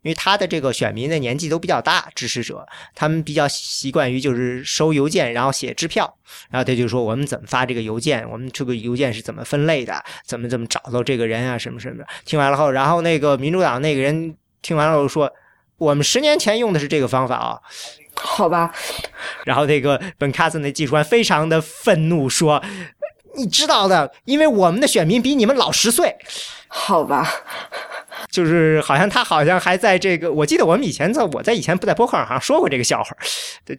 [0.02, 2.66] 因为他的这个选民的年纪都比较大，支持者
[2.96, 6.18] 他们比较习惯于就是收邮件，然后写支票，
[6.50, 12.08] 然后他就说我们怎么发这个邮件，我们这个邮件是怎么分类的，怎么怎么找到这个人啊，什么什么的。
[12.26, 15.32] 听完了后，然后那个民主党那个人听完了后说，
[15.78, 17.60] 我们十年前用的是这个方法啊，
[18.16, 18.74] 好吧。
[19.46, 22.62] 然后那个本卡森的技术官非常的愤怒说，
[23.38, 26.14] 你知道的，因为我们的选民比你们老十岁，
[26.68, 27.26] 好吧。
[28.30, 33.16] 就是好像他好像还在这个，我记得我们以前在我在以前不在博客上好像说过这个笑话，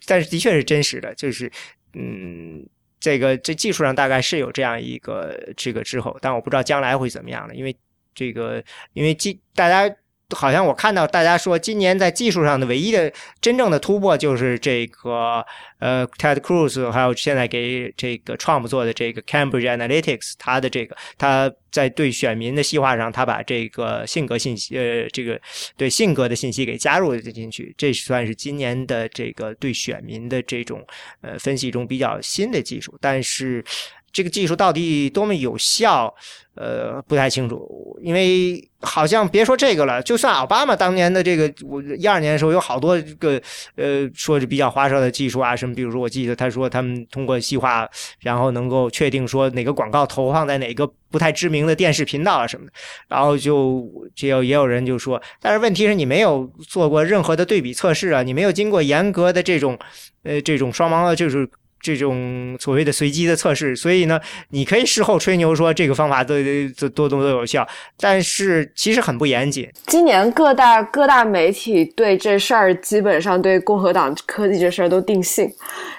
[0.07, 1.13] 但是的确是真实的。
[1.15, 1.51] 就是
[1.95, 2.65] 嗯，
[2.99, 7.77] 这个这技术上大概是有这样一个这个滞后，但我不知道将来会怎么样了，因为
[8.15, 8.63] 这个
[8.95, 9.95] 因为技大家。
[10.37, 13.11] 好像我看到大家说，今年在技术上的唯一的
[13.41, 15.43] 真正的突破就是这个
[15.79, 25.41] 呃，Ted Cruz，还有现在给这个 Trump 做的这个 Cambridge Analytics，他的这个他在对选民的细化上，他把这个性格信息呃，这个
[25.79, 30.87] 对性格的信息给加入了进去，这算是今年的这个对选民的这种
[31.23, 33.65] 呃分析中比较新的技术，但是
[34.13, 36.15] 这个技术到底多么有效？
[36.61, 43.41] 呃，不太清楚，因为好像别说这个了，就算奥巴马当年的这个，我一二年的时候有好多个
[43.77, 47.89] 呃，说是比较花哨的技术啊，什么，比如说我记得他说他们通过细化，
[48.19, 52.73] 然后能够确定说哪个广告投放在哪个不太知名的电视频道啊什么的，
[53.07, 59.79] 然后就就也有人就说，但是问题是你没有做过任何的对比测试啊，你没有经过严格的这种
[60.25, 61.49] 呃这种双盲的，就是。
[61.81, 64.21] 这种所谓的随机的测试，所以呢，
[64.51, 66.35] 你可以事后吹牛说这个方法都
[66.79, 67.67] 都多多都有效，
[67.99, 69.69] 但是其实很不严谨。
[69.87, 75.51] 今年各大各大媒体对这事儿基本上对共和党科技这事儿都定性。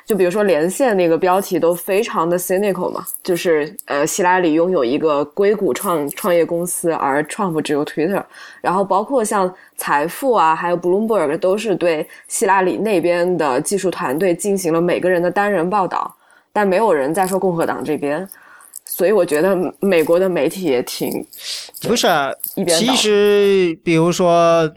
[0.05, 8.23] 就比如说连线那个标题都非常的 cynical 嘛，就是呃希拉里拥有一个硅谷创创业公司，而 Trump 只有 Twitter，
[8.61, 16.15] 然后包括像财富啊，还有 Bloomberg 都是对希拉里那边的技术团队进行了每个人的单人报道，
[16.53, 18.27] 但没有人在说共和党这边，
[18.86, 21.09] 所以我觉得美国的媒体也挺
[21.82, 22.07] 不是，
[22.55, 24.71] 一边其实比如说，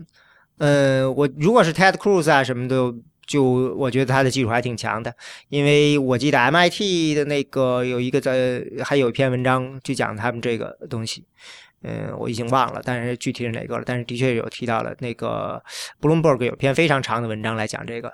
[0.59, 2.95] 呃，我如果是 Ted Cruz 啊什么的。
[3.25, 5.15] 就我觉得他的技术还挺强的，
[5.49, 11.25] 因为我记得 MIT 的那个有一个在还有一篇文章就讲他们这个东西，
[11.83, 13.85] 嗯，我已经忘了，但是具体是哪个了？
[13.87, 15.63] 但是的确有提到了那个
[16.01, 18.13] Bloomberg 有篇非常长的文章来讲这个，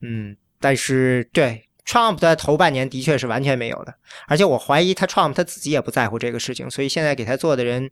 [0.00, 3.94] 嗯，但是对 Trump 的头半年的确是完全没有的，
[4.26, 7.90] 而且我怀疑他 Trump 他自己也不在乎这个事情，所以现在给他做的人，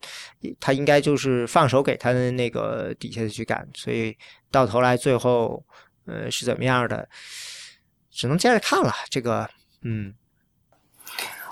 [0.61, 4.17] 他应该就是放手给他的那个底下的去干，所以
[4.51, 5.65] 到头来最后。
[6.09, 7.09] 呃，是怎么样的？
[8.13, 8.95] 只能接着看了。
[9.11, 9.51] 这个，
[9.83, 10.15] 嗯，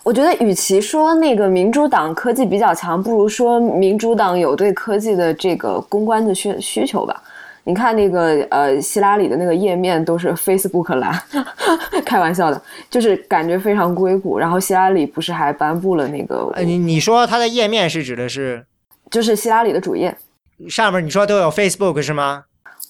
[0.05, 7.21] 我觉得与其说那个民主党科技比较强，不如说民主党有对科技的这个公关的需需求吧。
[7.67, 11.19] 你看那个呃，希拉里的那个页面都是 Facebook 蓝，
[12.05, 14.39] 开玩笑的，就是感觉非常硅谷。
[14.39, 16.53] 然后希拉里不是还颁布了那个？
[16.55, 18.63] 呃你你说它的页面是指的是？
[19.11, 20.15] 就是希拉里的主页
[20.69, 22.45] 上面你说都有 Facebook 是吗？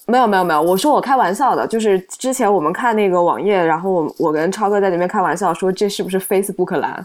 [0.07, 7.03] 没有没有没有，我说我开玩笑的，就是之前我们看那个网页，然后我我跟超哥在那边开玩笑说这是不是 Facebook 蓝？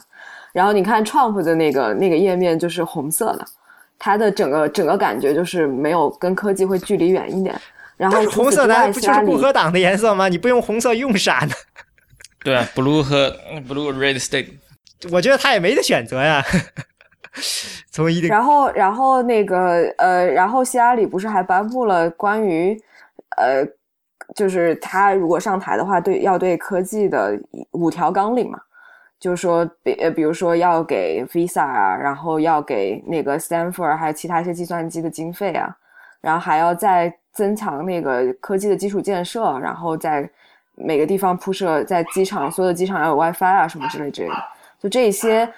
[0.53, 3.45] 然后你看 Trump 的那个那个页面就是红色的，
[3.99, 7.59] 它的整个整个感觉就是没有跟科技会距离远一点。
[7.97, 10.29] 然后红色的不就是共和党的颜色吗？
[10.29, 11.53] 你不用红色用啥呢？
[12.45, 13.31] 对啊，Blue 和
[13.69, 14.49] Blue Red State，
[15.11, 16.45] 我觉得他也没得选择呀。
[17.91, 22.79] 从一然后然后那个呃，然后希拉里不是还颁布了关于。
[23.37, 23.67] 呃，
[24.35, 27.39] 就是他如果上台的话，对要对科技的
[27.73, 28.61] 五条纲领嘛，
[29.19, 35.75] 就是说，比，比如说要给 Visa 啊，然后要给那个 Stanford 还有其他一些计算机的经费啊，
[36.21, 40.29] 然后还要再增强那个科技的基础建设，然后在
[40.75, 44.35] 每个地方铺设，在机场所有的机场要有 WiFi 啊什么之类之类的，
[44.81, 45.51] 就这些。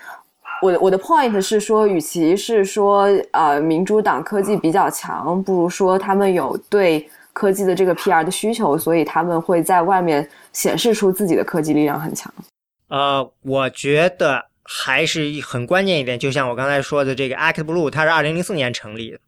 [0.61, 7.09] 我的我的 point 是说，与其是说呃民主党科技比较强，不如说他们有对。
[7.33, 12.33] 科技的这个 PR 的需求，所以他们会在外面显示出自己的科技力量很强。
[12.89, 19.19] 呃，我觉得还是很关键一点，就像我刚才说的，这个 Act Blue 它是二零零四年成立的。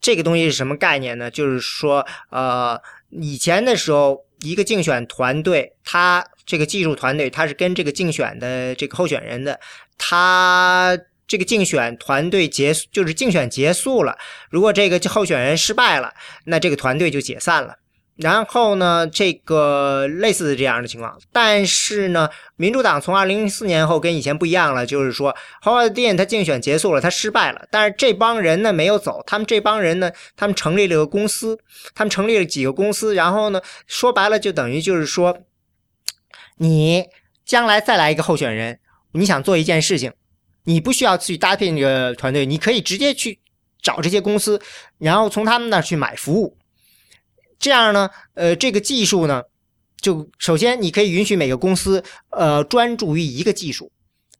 [0.00, 1.30] 这个东西是什么概念呢？
[1.30, 2.80] 就是说，呃，
[3.10, 9.58] 以前的时候，一个竞选团队，他这个技术团队，他是跟这个竞选的这个候选人的，
[9.98, 10.96] 他。
[11.32, 14.18] 这个竞选团队结束，就是竞选结束了。
[14.50, 16.12] 如果这个候选人失败了，
[16.44, 17.76] 那这个团队就解散了。
[18.16, 21.18] 然后呢，这个类似的这样的情况。
[21.32, 27.66] 但是呢，民主党从二零零四年后跟以前不一样了，就是说，Howard Dean 他竞选结束了，他失败了。
[27.70, 31.58] 但是这帮人呢没有走，他们这帮人呢，他们成立了个公司，
[31.94, 33.14] 他们成立了几个公司。
[33.14, 35.38] 然后呢，说白了就等于就是说，
[36.58, 37.06] 你
[37.46, 38.78] 将来再来一个候选人，
[39.12, 40.12] 你想做一件事情。
[40.64, 43.38] 你不需要去搭配那个团队，你可以直接去
[43.80, 44.60] 找这些公司，
[44.98, 46.56] 然后从他们那儿去买服务。
[47.58, 49.42] 这样呢，呃，这个技术呢，
[50.00, 53.90] 就首先你可以允许每个公司呃专注于一个技术，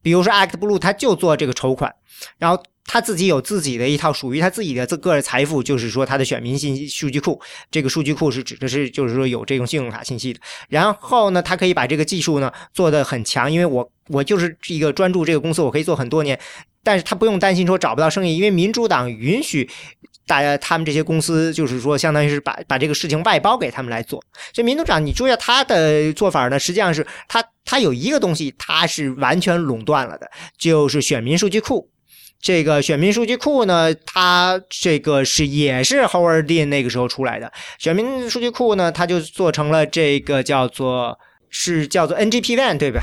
[0.00, 1.94] 比如说 ActBlue，它就做这个筹款，
[2.38, 7.40] 然后他自己有自己的一套属于他自己的这个人财富，就是说他的选民信息数据库。
[7.70, 10.40] 这个数据库是指的是，就是说有这种信用卡信息的。
[10.68, 16.38] 然后呢，他可以把这个技术呢做得很强，因为我我就是一个专注这个公司，我可以做很多年。
[16.84, 19.70] 但是他不用担心说找不到生意，因为民主党允许
[20.26, 24.20] 大家他们这些公司，就是说相当于是把把这个事情外包给他们来做。
[24.52, 30.28] 所以民主党，你注意他的做法呢，实际上是他他有一个东西，他是完全垄断了的，
[30.58, 31.88] 就是选民数据库。
[32.42, 37.52] 这个选民数据库呢，它这个是也是 Howard Dean 那个时候出来的。
[37.78, 41.16] 选民数据库呢，它就做成了这个叫做
[41.48, 43.00] 是叫做 NGP One 对吧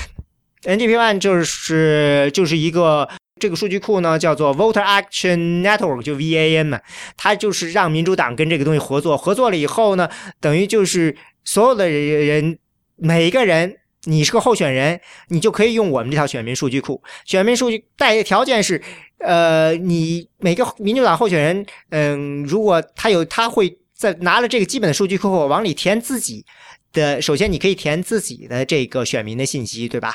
[0.64, 3.08] ？NGP One 就是就是一个
[3.40, 6.82] 这个数据库呢，叫做 Voter Action Network，就 VAN 嘛。
[7.16, 10.10] 它就是让民主党跟这个东西合作，合作了以后呢，
[10.42, 11.16] 等于就是
[11.46, 12.60] 所有的人
[12.98, 13.78] 每一个人。
[14.06, 17.04] 你是个候选人，你就可以用我们这套选民数据库。
[17.26, 18.82] 选民数据带一个条件是，
[19.20, 26.46] 呃，你每个民主党候选人，嗯，如果他有，他会在拿了这个基本的数据库后往里填自己。
[26.94, 30.14] 的首先，你可以填自己的这个选民的信息，对吧？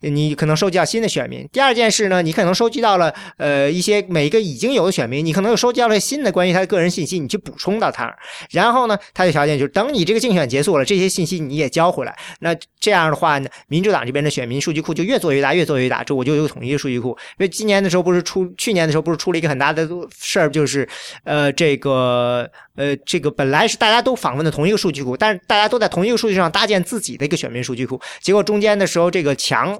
[0.00, 1.48] 你可能收集到新的选民。
[1.52, 8.12] 第二件事呢，你可能收集到了呃一些每一个已经有的选民，你可能又收集到了新的关于他的个人信息，你去补充到他。
[8.50, 12.16] 然后呢，他的条件就是等你这个竞选结束了，这些信息你也交回来。
[12.40, 16.02] 那这样的话呢，民主党这边的选民数据库就越做越大，越做越大。
[16.02, 17.10] 这我就有统一的数据库。
[17.38, 19.88] 因为今年的时候不是出，去年的时候不是出了一个很大的
[20.18, 20.88] 事儿，就是
[21.24, 26.08] 呃这个呃这个本来是大家都访问的同一个数据库，但是大家都在同一。
[26.10, 29.78] 个数据上搭建自己的一个选民数据库，结果中间的时候这个墙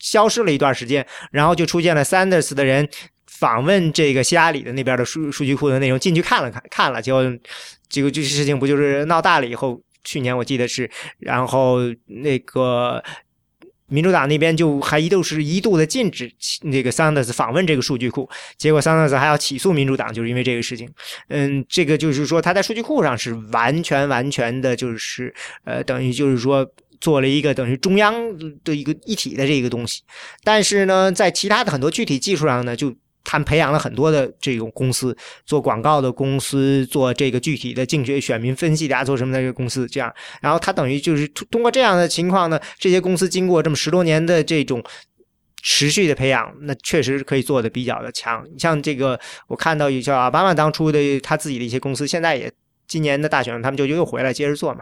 [0.00, 2.88] 消失了一段时间，然后就出现了 Sanders 的人
[3.26, 7.22] 访问这个希拉里的那边的数数据库的内容，进去看了看，看了，结果
[7.88, 10.90] 结果这事情不就是闹大了以后，去年我记得是，
[11.20, 13.00] 然后那个。
[13.90, 16.32] 民主党那边就还一度是一度的禁止
[16.62, 18.26] 那个 Sanders 访问这个数据库，
[18.56, 20.88] 结果 Sanders 还要起诉民主党，就是因为这个事情。
[21.28, 25.34] 嗯，这个就是说他在数据库上是完全完全的，就是
[25.64, 26.66] 呃，等于就是说
[27.00, 28.14] 做了一个等于中央
[28.64, 30.02] 的一个一体的这个东西，
[30.42, 32.94] 但是呢，在其他的很多具体技术上呢，就。
[33.22, 44.82] 他们培养了很多的这种公司，做广告的公司，做这个具体的竞选选民分析的，做什么的这个公司，这样，然后他等于就是通过这样的情况呢，这些公司经过这么十多年的这种
[45.62, 48.44] 持续的培养，那确实可以做的比较的强。
[48.58, 52.50] 像这个，我看到有叫奥巴马当初的他自己的一些公司，现在也
[52.88, 54.80] 今年的大选，他们就又回来接着做嘛，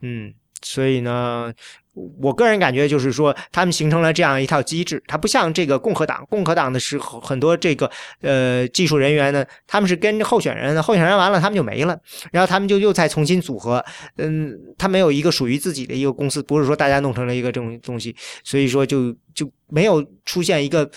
[0.00, 0.32] 嗯，
[0.62, 1.52] 所以呢。
[1.94, 6.26] 我个人感觉就是说，他们形成了这样一套机制，它不像这个共和党。
[6.30, 7.90] 共和党的时候，很多这个
[8.22, 11.98] 呃技术人员呢，他们是跟候选人，候选人完了他们就没了，
[12.30, 13.84] 然后他们就又再重新组合。
[14.16, 20.90] 嗯，他没有一个属于自己的一个公司，不是说大家弄成了一个这种东西，所以说就就没有出现一个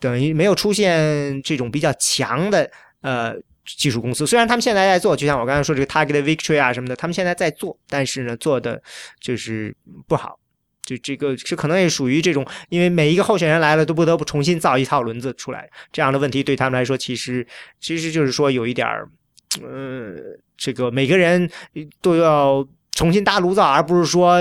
[0.00, 2.70] 等于没有出现这种比较强的
[3.02, 3.34] 呃。
[3.76, 8.82] 技术公司虽然他们现在在做，就像我刚才说这个 Target Victory 啊什么的，他们现在在做，但是呢，做的
[9.20, 10.38] 就是不好。
[10.82, 17.46] 就这个是可能也属于这种，因为每一个候选人来了都不得不重新造一套轮子出来，这样的问题对他们来说，其实
[17.78, 19.06] 其实就是说有一点儿，
[19.62, 20.16] 呃，
[20.56, 21.50] 这个每个人
[22.00, 24.40] 都要重新搭炉灶，而不是说。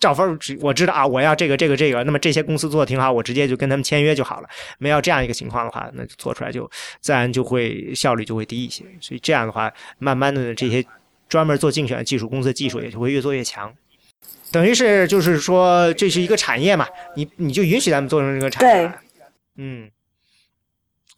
[0.00, 4.48] 照分我知道啊，我要这个这个这个，那么这些公司做的挺好，我直接就跟他们签约就好了。
[4.78, 6.70] 没有这样一个情况的话，那做出来就
[7.00, 8.84] 自然就会效率就会低一些。
[9.00, 10.84] 所以这样的话，慢慢的这些
[11.28, 13.72] 专门做竞选技术公司的技术也就会越做越强。
[14.50, 18.92] 等于是就是说这是一个产业嘛，你你就允许他们做成这个产业。
[19.56, 19.90] 嗯。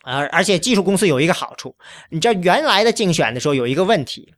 [0.03, 1.77] 而而且技术公司有一个好处，
[2.09, 4.33] 你知道原来的竞选的时候有一个问题。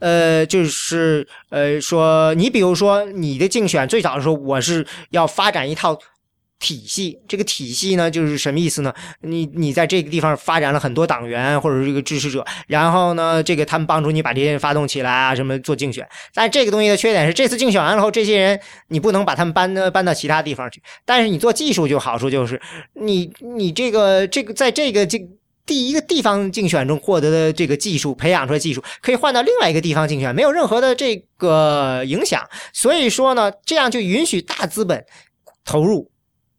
[0.00, 5.98] 呃，就是呃，说你比如说你的竞选最早的时候，我是要发展一套
[6.58, 7.18] 体系。
[7.28, 8.92] 这个体系呢，就是什么意思呢？
[9.22, 16.06] 你你在这个地方发展了很多党员或者这个支持者，然后呢，这个他们帮助你把这些人发动起来啊，什么做竞选。
[16.34, 20.82] 但这个东西的缺点是，这次竞选完了后，这些人你不能把他们搬搬到其他地方去。
[21.04, 22.60] 但是你做技术就好处就是，
[22.94, 25.18] 你你这个这个在这个这。
[25.66, 32.42] 第一个地方竞选中获得的这个技术，培养出来技术可以换到另外一个地方竞选，没有任何的这个影响。
[32.72, 35.04] 所以说呢，这样就允许大资本
[35.64, 36.10] 投入，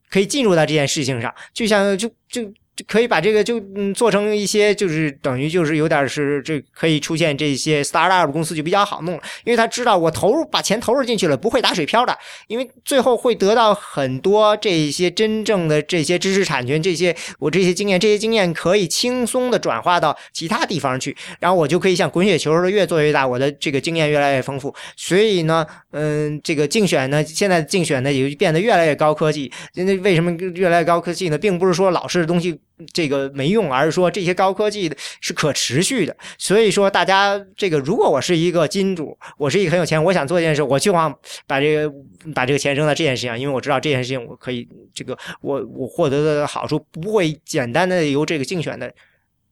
[0.09, 2.51] 可以进入到这件事情上，就像就就。
[2.87, 12.17] 可以把这个就嗯做成一些，就是等于就是有点是这可以出现这些 startup 公司就比较好弄了，因为他知道我投入把钱投入进去了不会打水漂的，
[12.47, 31.37] 因为最后会得到很多这些真正的这些知识产权，这些我这些经验，这些经验可以轻松的转化到其他地方去，然后我就可以像滚雪球似的越做越大，我的这个经验越来越丰富，所以呢，嗯，这个竞选呢，现在竞选呢也就变得越来越高科技，那为什么越来越高科技呢？
[31.37, 32.59] 并不是说老式的东西。
[32.93, 36.15] 这个没用，而是说这些高科技的是可持续的。
[36.37, 41.13] 所以说，大家这个，如果我是一个金主，我是一个很有钱，我想做一件事，我就想
[41.47, 41.93] 把这个
[42.33, 48.93] 把这个钱扔到这件事情上，因为我知道这件事情我可以这个我我获得的好处不会简单的由这个竞选的。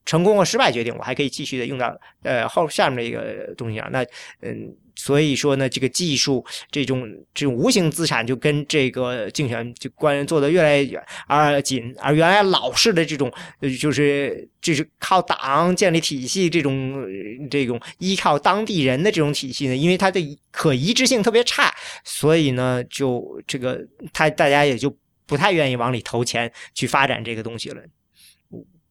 [0.09, 3.87] 成功和失败决定，我还可以继续的用到呃后下面的一个东西上。
[3.91, 4.03] 那
[4.41, 13.31] 嗯，所以说呢，这个技术这种这种无形资产就跟这个竞选就关做的越来越远而紧，而原来老式的这种
[13.79, 17.05] 就是就是靠党建立体系这种
[17.51, 20.19] 这种依靠当地人的这种体系呢，因为它的
[20.49, 21.71] 可移植性特别差，
[22.03, 23.79] 所以呢，就这个
[24.11, 24.91] 他大家也就
[25.27, 27.83] 不太愿意往里投钱去发展这个东西了。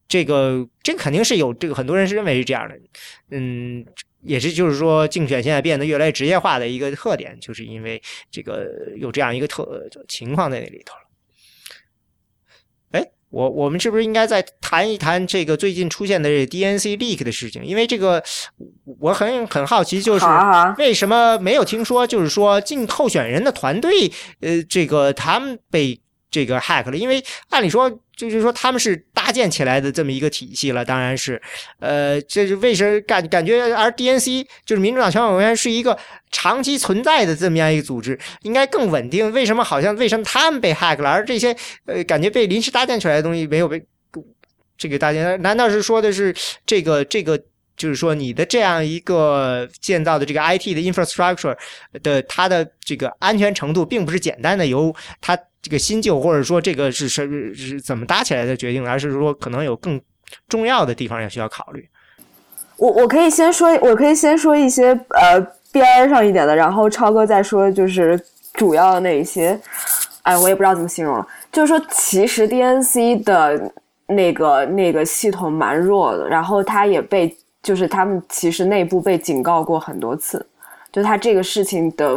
[0.08, 2.74] 这个这肯定是有这个很多人是认为是这样的，
[3.30, 3.84] 嗯，
[4.22, 8.66] 也是就是说竞选现在变得越来越职业化的一个特点，就是因为这个
[8.96, 11.00] 有这样一个特情况在那里头了。
[12.92, 17.62] 哎，我我们是不是应该再谈一谈这个最近出现的这 DNC leak 的事情？
[17.62, 18.24] 因为这个
[18.98, 20.24] 我很很好奇，就是
[20.78, 24.10] 为什么没有听说，就是说竞候选人的团队，
[24.40, 26.00] 呃，这个他们被。
[26.30, 31.40] 这个 hack 了，因为按理说就是说他们是搭建起来的这么一个体系了，当然是，
[31.80, 35.98] 呃，这是为什么感感觉而 DNC 就是民主党全委员是一个
[36.30, 39.32] 长期存在的这么样一个组织，应该更稳定。
[39.32, 41.56] 为什么好像为什么他们被 hack 了，而这些
[41.86, 43.82] 呃感觉被临时搭建出来的东西没有被
[44.76, 45.40] 这个搭建？
[45.42, 46.34] 难道是说的是
[46.66, 47.40] 这个这个？
[47.78, 51.56] 就是说，你的这样一个建造的这个 IT 的 infrastructure
[52.02, 60.00] 的它的这个安全程度，并不是简单的由它这个新旧或者说这个是是是怎么搭起来的决定，而是说可能有更
[60.48, 61.88] 重要的地方要需要考虑。
[62.76, 65.40] 我我可以先说，我可以先说一些呃
[65.72, 68.18] 边儿上一点的，然后超哥再说就是
[68.54, 69.58] 主要的那一些。
[70.22, 71.26] 哎，我也不知道怎么形容了。
[71.50, 73.72] 就是说，其实 DNC 的
[74.06, 77.36] 那个那个系统蛮弱的，然后它也被。
[77.60, 80.46] 就是他们其实内部被警告过很多次，
[80.92, 82.16] 就他这个事情的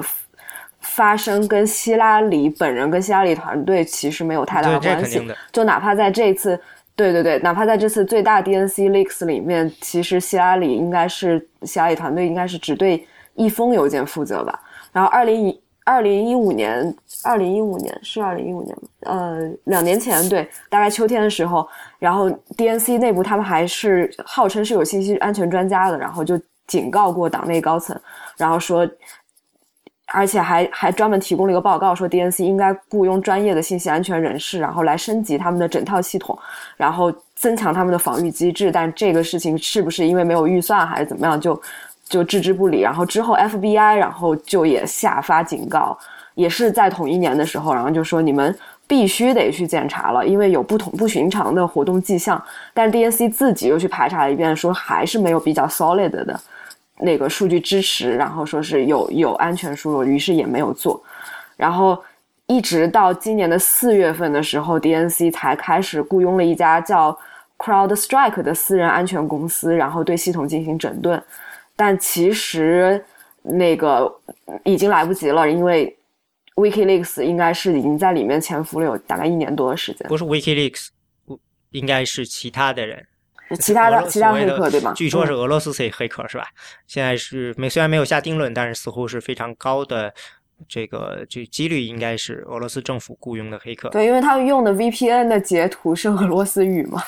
[0.81, 5.25] 发生跟希拉里本人跟希拉里团队其实没有太大的关系。
[5.51, 6.59] 就哪怕在这次，
[6.95, 14.59] 对对对，哪怕在这次最大 DNC leaks 里面，其实希拉里应该是希拉里团队应该是只对一封邮件负责吧。
[14.91, 16.93] 然后二零一二零一五年，
[17.23, 18.87] 二零一五年是二零一五年吗？
[19.01, 21.67] 呃，两年前对，大概秋天的时候。
[21.97, 27.99] 然后 DNC 内部他们还是号称是有信息安全专家的，然后就警告过党内高层，
[28.37, 28.87] 然后说，
[30.13, 36.38] 而且还还专门提供了一个报告，说 DNC 应该雇佣专业的信息安全人士，然后来升级他们的整套系统，
[36.77, 38.71] 然后增强他们的防御机制。
[38.71, 41.61] 但这个事情是不是因为没有预算还是怎么样，就
[42.07, 42.81] 就置之不理。
[42.81, 45.97] 然后之后 FBI 然后就也下发警告，
[46.35, 48.55] 也是在同一年的时候，然后就说你们。
[48.88, 52.43] 必须得去检查了，因为有不同不寻常的活动迹象。
[52.73, 56.38] 但 DNC 自己又去排查了一遍，说还是没有比较 solid 的
[57.02, 61.03] 那个数据支持，然后说是有有安全输入，于是也没有做。
[61.57, 62.02] 然后
[62.48, 67.18] 一直到今年的四月份的时候，DNC 才开始雇佣了一家叫
[67.57, 71.22] CrowdStrike 的私人安全公司，然后对系统进行整顿。
[71.76, 73.03] 但其实
[73.41, 74.10] 那个
[74.64, 75.98] 已经来不及了，因为。
[76.53, 80.06] WikiLeaks 应该是已经在里面潜伏了有大概一年多的时间。
[80.10, 80.90] 不是 WikiLeaks，
[81.72, 83.03] 应该是其他的人，
[83.57, 84.94] 其他的其他黑客对吗？
[84.95, 86.45] 据说是俄罗斯黑黑客是吧？
[86.88, 90.14] 现在是没虽然没有下定论，但是似乎是非常高的
[90.68, 93.90] 这个这几率应该是俄罗斯政府雇佣的黑客。
[93.90, 97.02] 对，因为他们用的 VPN 的截图是俄罗斯语嘛。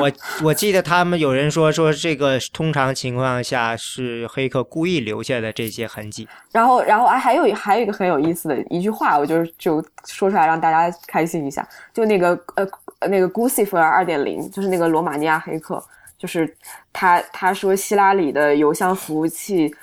[0.00, 0.10] 我
[0.42, 6.26] 我记得他们有人说说这个通常情况下是黑客故意留下的这些痕迹。
[6.52, 11.68] 然后然后啊还有还有一个很有意思的一句话，我就是就说出来让大家开心一下。
[11.92, 12.66] 就那个呃
[13.00, 15.82] 那个 Guccifer 二点零，就是那个罗马尼亚黑客，
[16.18, 16.56] 就是
[16.92, 19.74] 他他说希拉里的邮箱服务器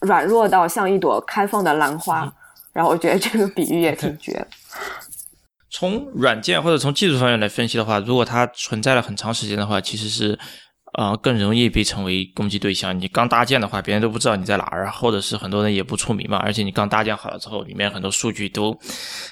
[0.00, 2.32] 软弱到像一朵开放的兰花。
[2.72, 4.46] 然后我觉得这个比喻也挺绝。
[5.70, 10.38] 从软件或者从技术方面来分析的话，如果它存在了很长时间的话，其实是，
[10.96, 12.98] 呃，更容易被成为攻击对象。
[12.98, 16.38] 你刚搭建的话，别人都不知道你在哪儿，或者是很多人也不出名嘛。
[16.38, 18.78] 而且你刚搭建好了之后，里面很多数据都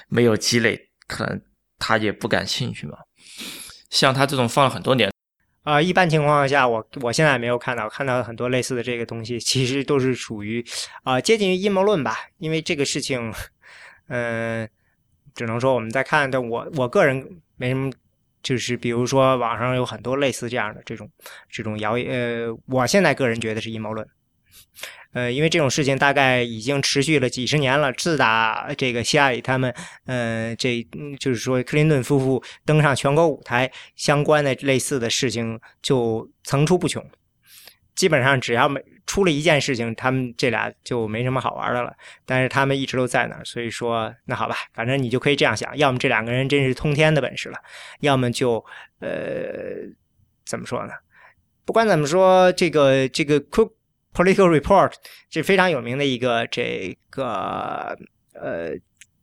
[0.07, 1.41] 没有积累，可能
[1.85, 2.97] 他也不感兴趣嘛。
[3.91, 5.11] 像他这种放了很多年，
[5.61, 10.65] 啊，一般情况下，我我现在没有看到，看到很多类似的这个东西，其实都是属于
[11.03, 12.17] 啊接近于阴谋论吧。
[12.39, 13.31] 因为这个事情，
[14.07, 14.67] 嗯。
[15.35, 17.21] 只能说我们在看，但我我个人
[17.57, 17.91] 没什么，
[18.41, 21.11] 就是比如说网上有很多类似这样的这种
[21.49, 24.07] 这种谣言，呃，我现在个人觉得是阴谋论，
[25.15, 27.91] 呃，因为这种事情大概已经持续了几十年了。
[27.93, 29.73] 自打这个希拉里他们，
[30.05, 30.85] 呃，这
[31.17, 37.01] 就是说克林顿夫妇登上全国舞台，相关的类似的事情就层出不穷。
[37.95, 41.95] 基本上只要没出了一件事情，他们这俩就没什么好玩的了。
[42.25, 47.57] 但是他们一直都在那，所以说那好吧，反正你就可以这样想：要么这两个人真是通天的本事了，
[48.01, 48.61] 要么就
[48.99, 49.09] 呃，
[50.45, 50.91] 怎么说呢？
[51.63, 53.39] 不管怎么说，这个这个
[54.15, 54.93] Political Report
[55.29, 57.95] 这非常有名的一个这个
[58.33, 58.71] 呃。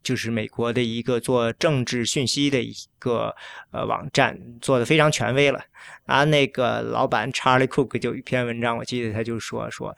[0.04, 3.32] 就是美国的一个做政治讯息的一个
[3.70, 5.64] 呃网站，做的非常权威了。
[6.06, 9.96] 啊，那个老板查理·库克就一篇文章，我记得他就说说，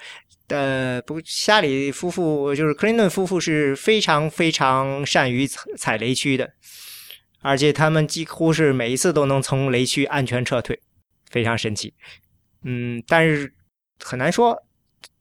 [0.48, 6.52] 呃，不，夏里夫妇就是克林顿夫妇是非常非常善于踩雷区的，
[7.40, 10.78] 而且他们几乎是每一次都能从雷区安全撤退，
[11.30, 11.94] 非常神奇。
[12.64, 13.50] 嗯，但是
[14.00, 14.62] 很难说。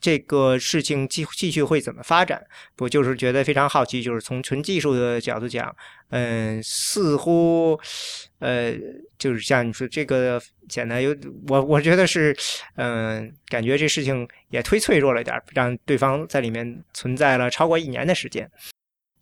[0.04, 2.44] 这个事情继继续会怎么发展？
[2.80, 4.04] 我就是觉得非常好奇。
[4.04, 5.74] 就是从纯技术的角度讲，
[6.10, 7.80] 嗯，似乎，
[8.40, 8.74] 呃，
[9.18, 11.16] 就是像你说这个显得有
[11.48, 12.36] 我，我觉得是，
[12.76, 18.52] 嗯，感觉这事情也忒脆弱了点让对方在里面存在了超过一年的时间。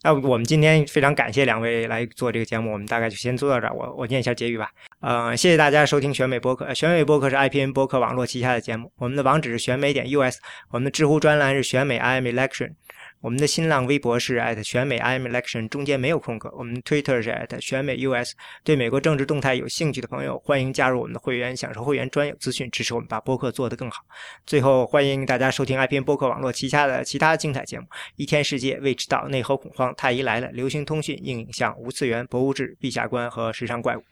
[0.02, 3.74] 那我们今天非常感谢两位来做这个节目，我们大概就先做到这儿。
[3.76, 4.72] 我我念一下结语吧。
[5.02, 6.72] 呃，谢谢大家收听选美播客。
[6.76, 8.92] 选美播客是 IPN 播客网络旗下的节目。
[8.98, 10.38] 我们的网址是选美点 US，
[10.70, 12.76] 我们的知乎专栏是选美 IM Election。
[13.20, 16.54] 我们的新浪微博是 at 选美 I'm Election，中间没有空格。
[16.56, 18.34] 我们的 Twitter 是 at 选美 US。
[18.64, 24.04] 对美国政治动态有兴趣的朋友，欢迎加入我们的会员，享受会员专有资讯，支持我们把播客做得更好。
[24.46, 27.88] 最后，欢迎大家收听 IPN 播客网络旗下的其他精彩节目：
[28.18, 34.04] 一天世界、未知道、内核恐慌、太医来了、流行通讯、硬影像、无次元、博物志、陛下观和时尚怪物。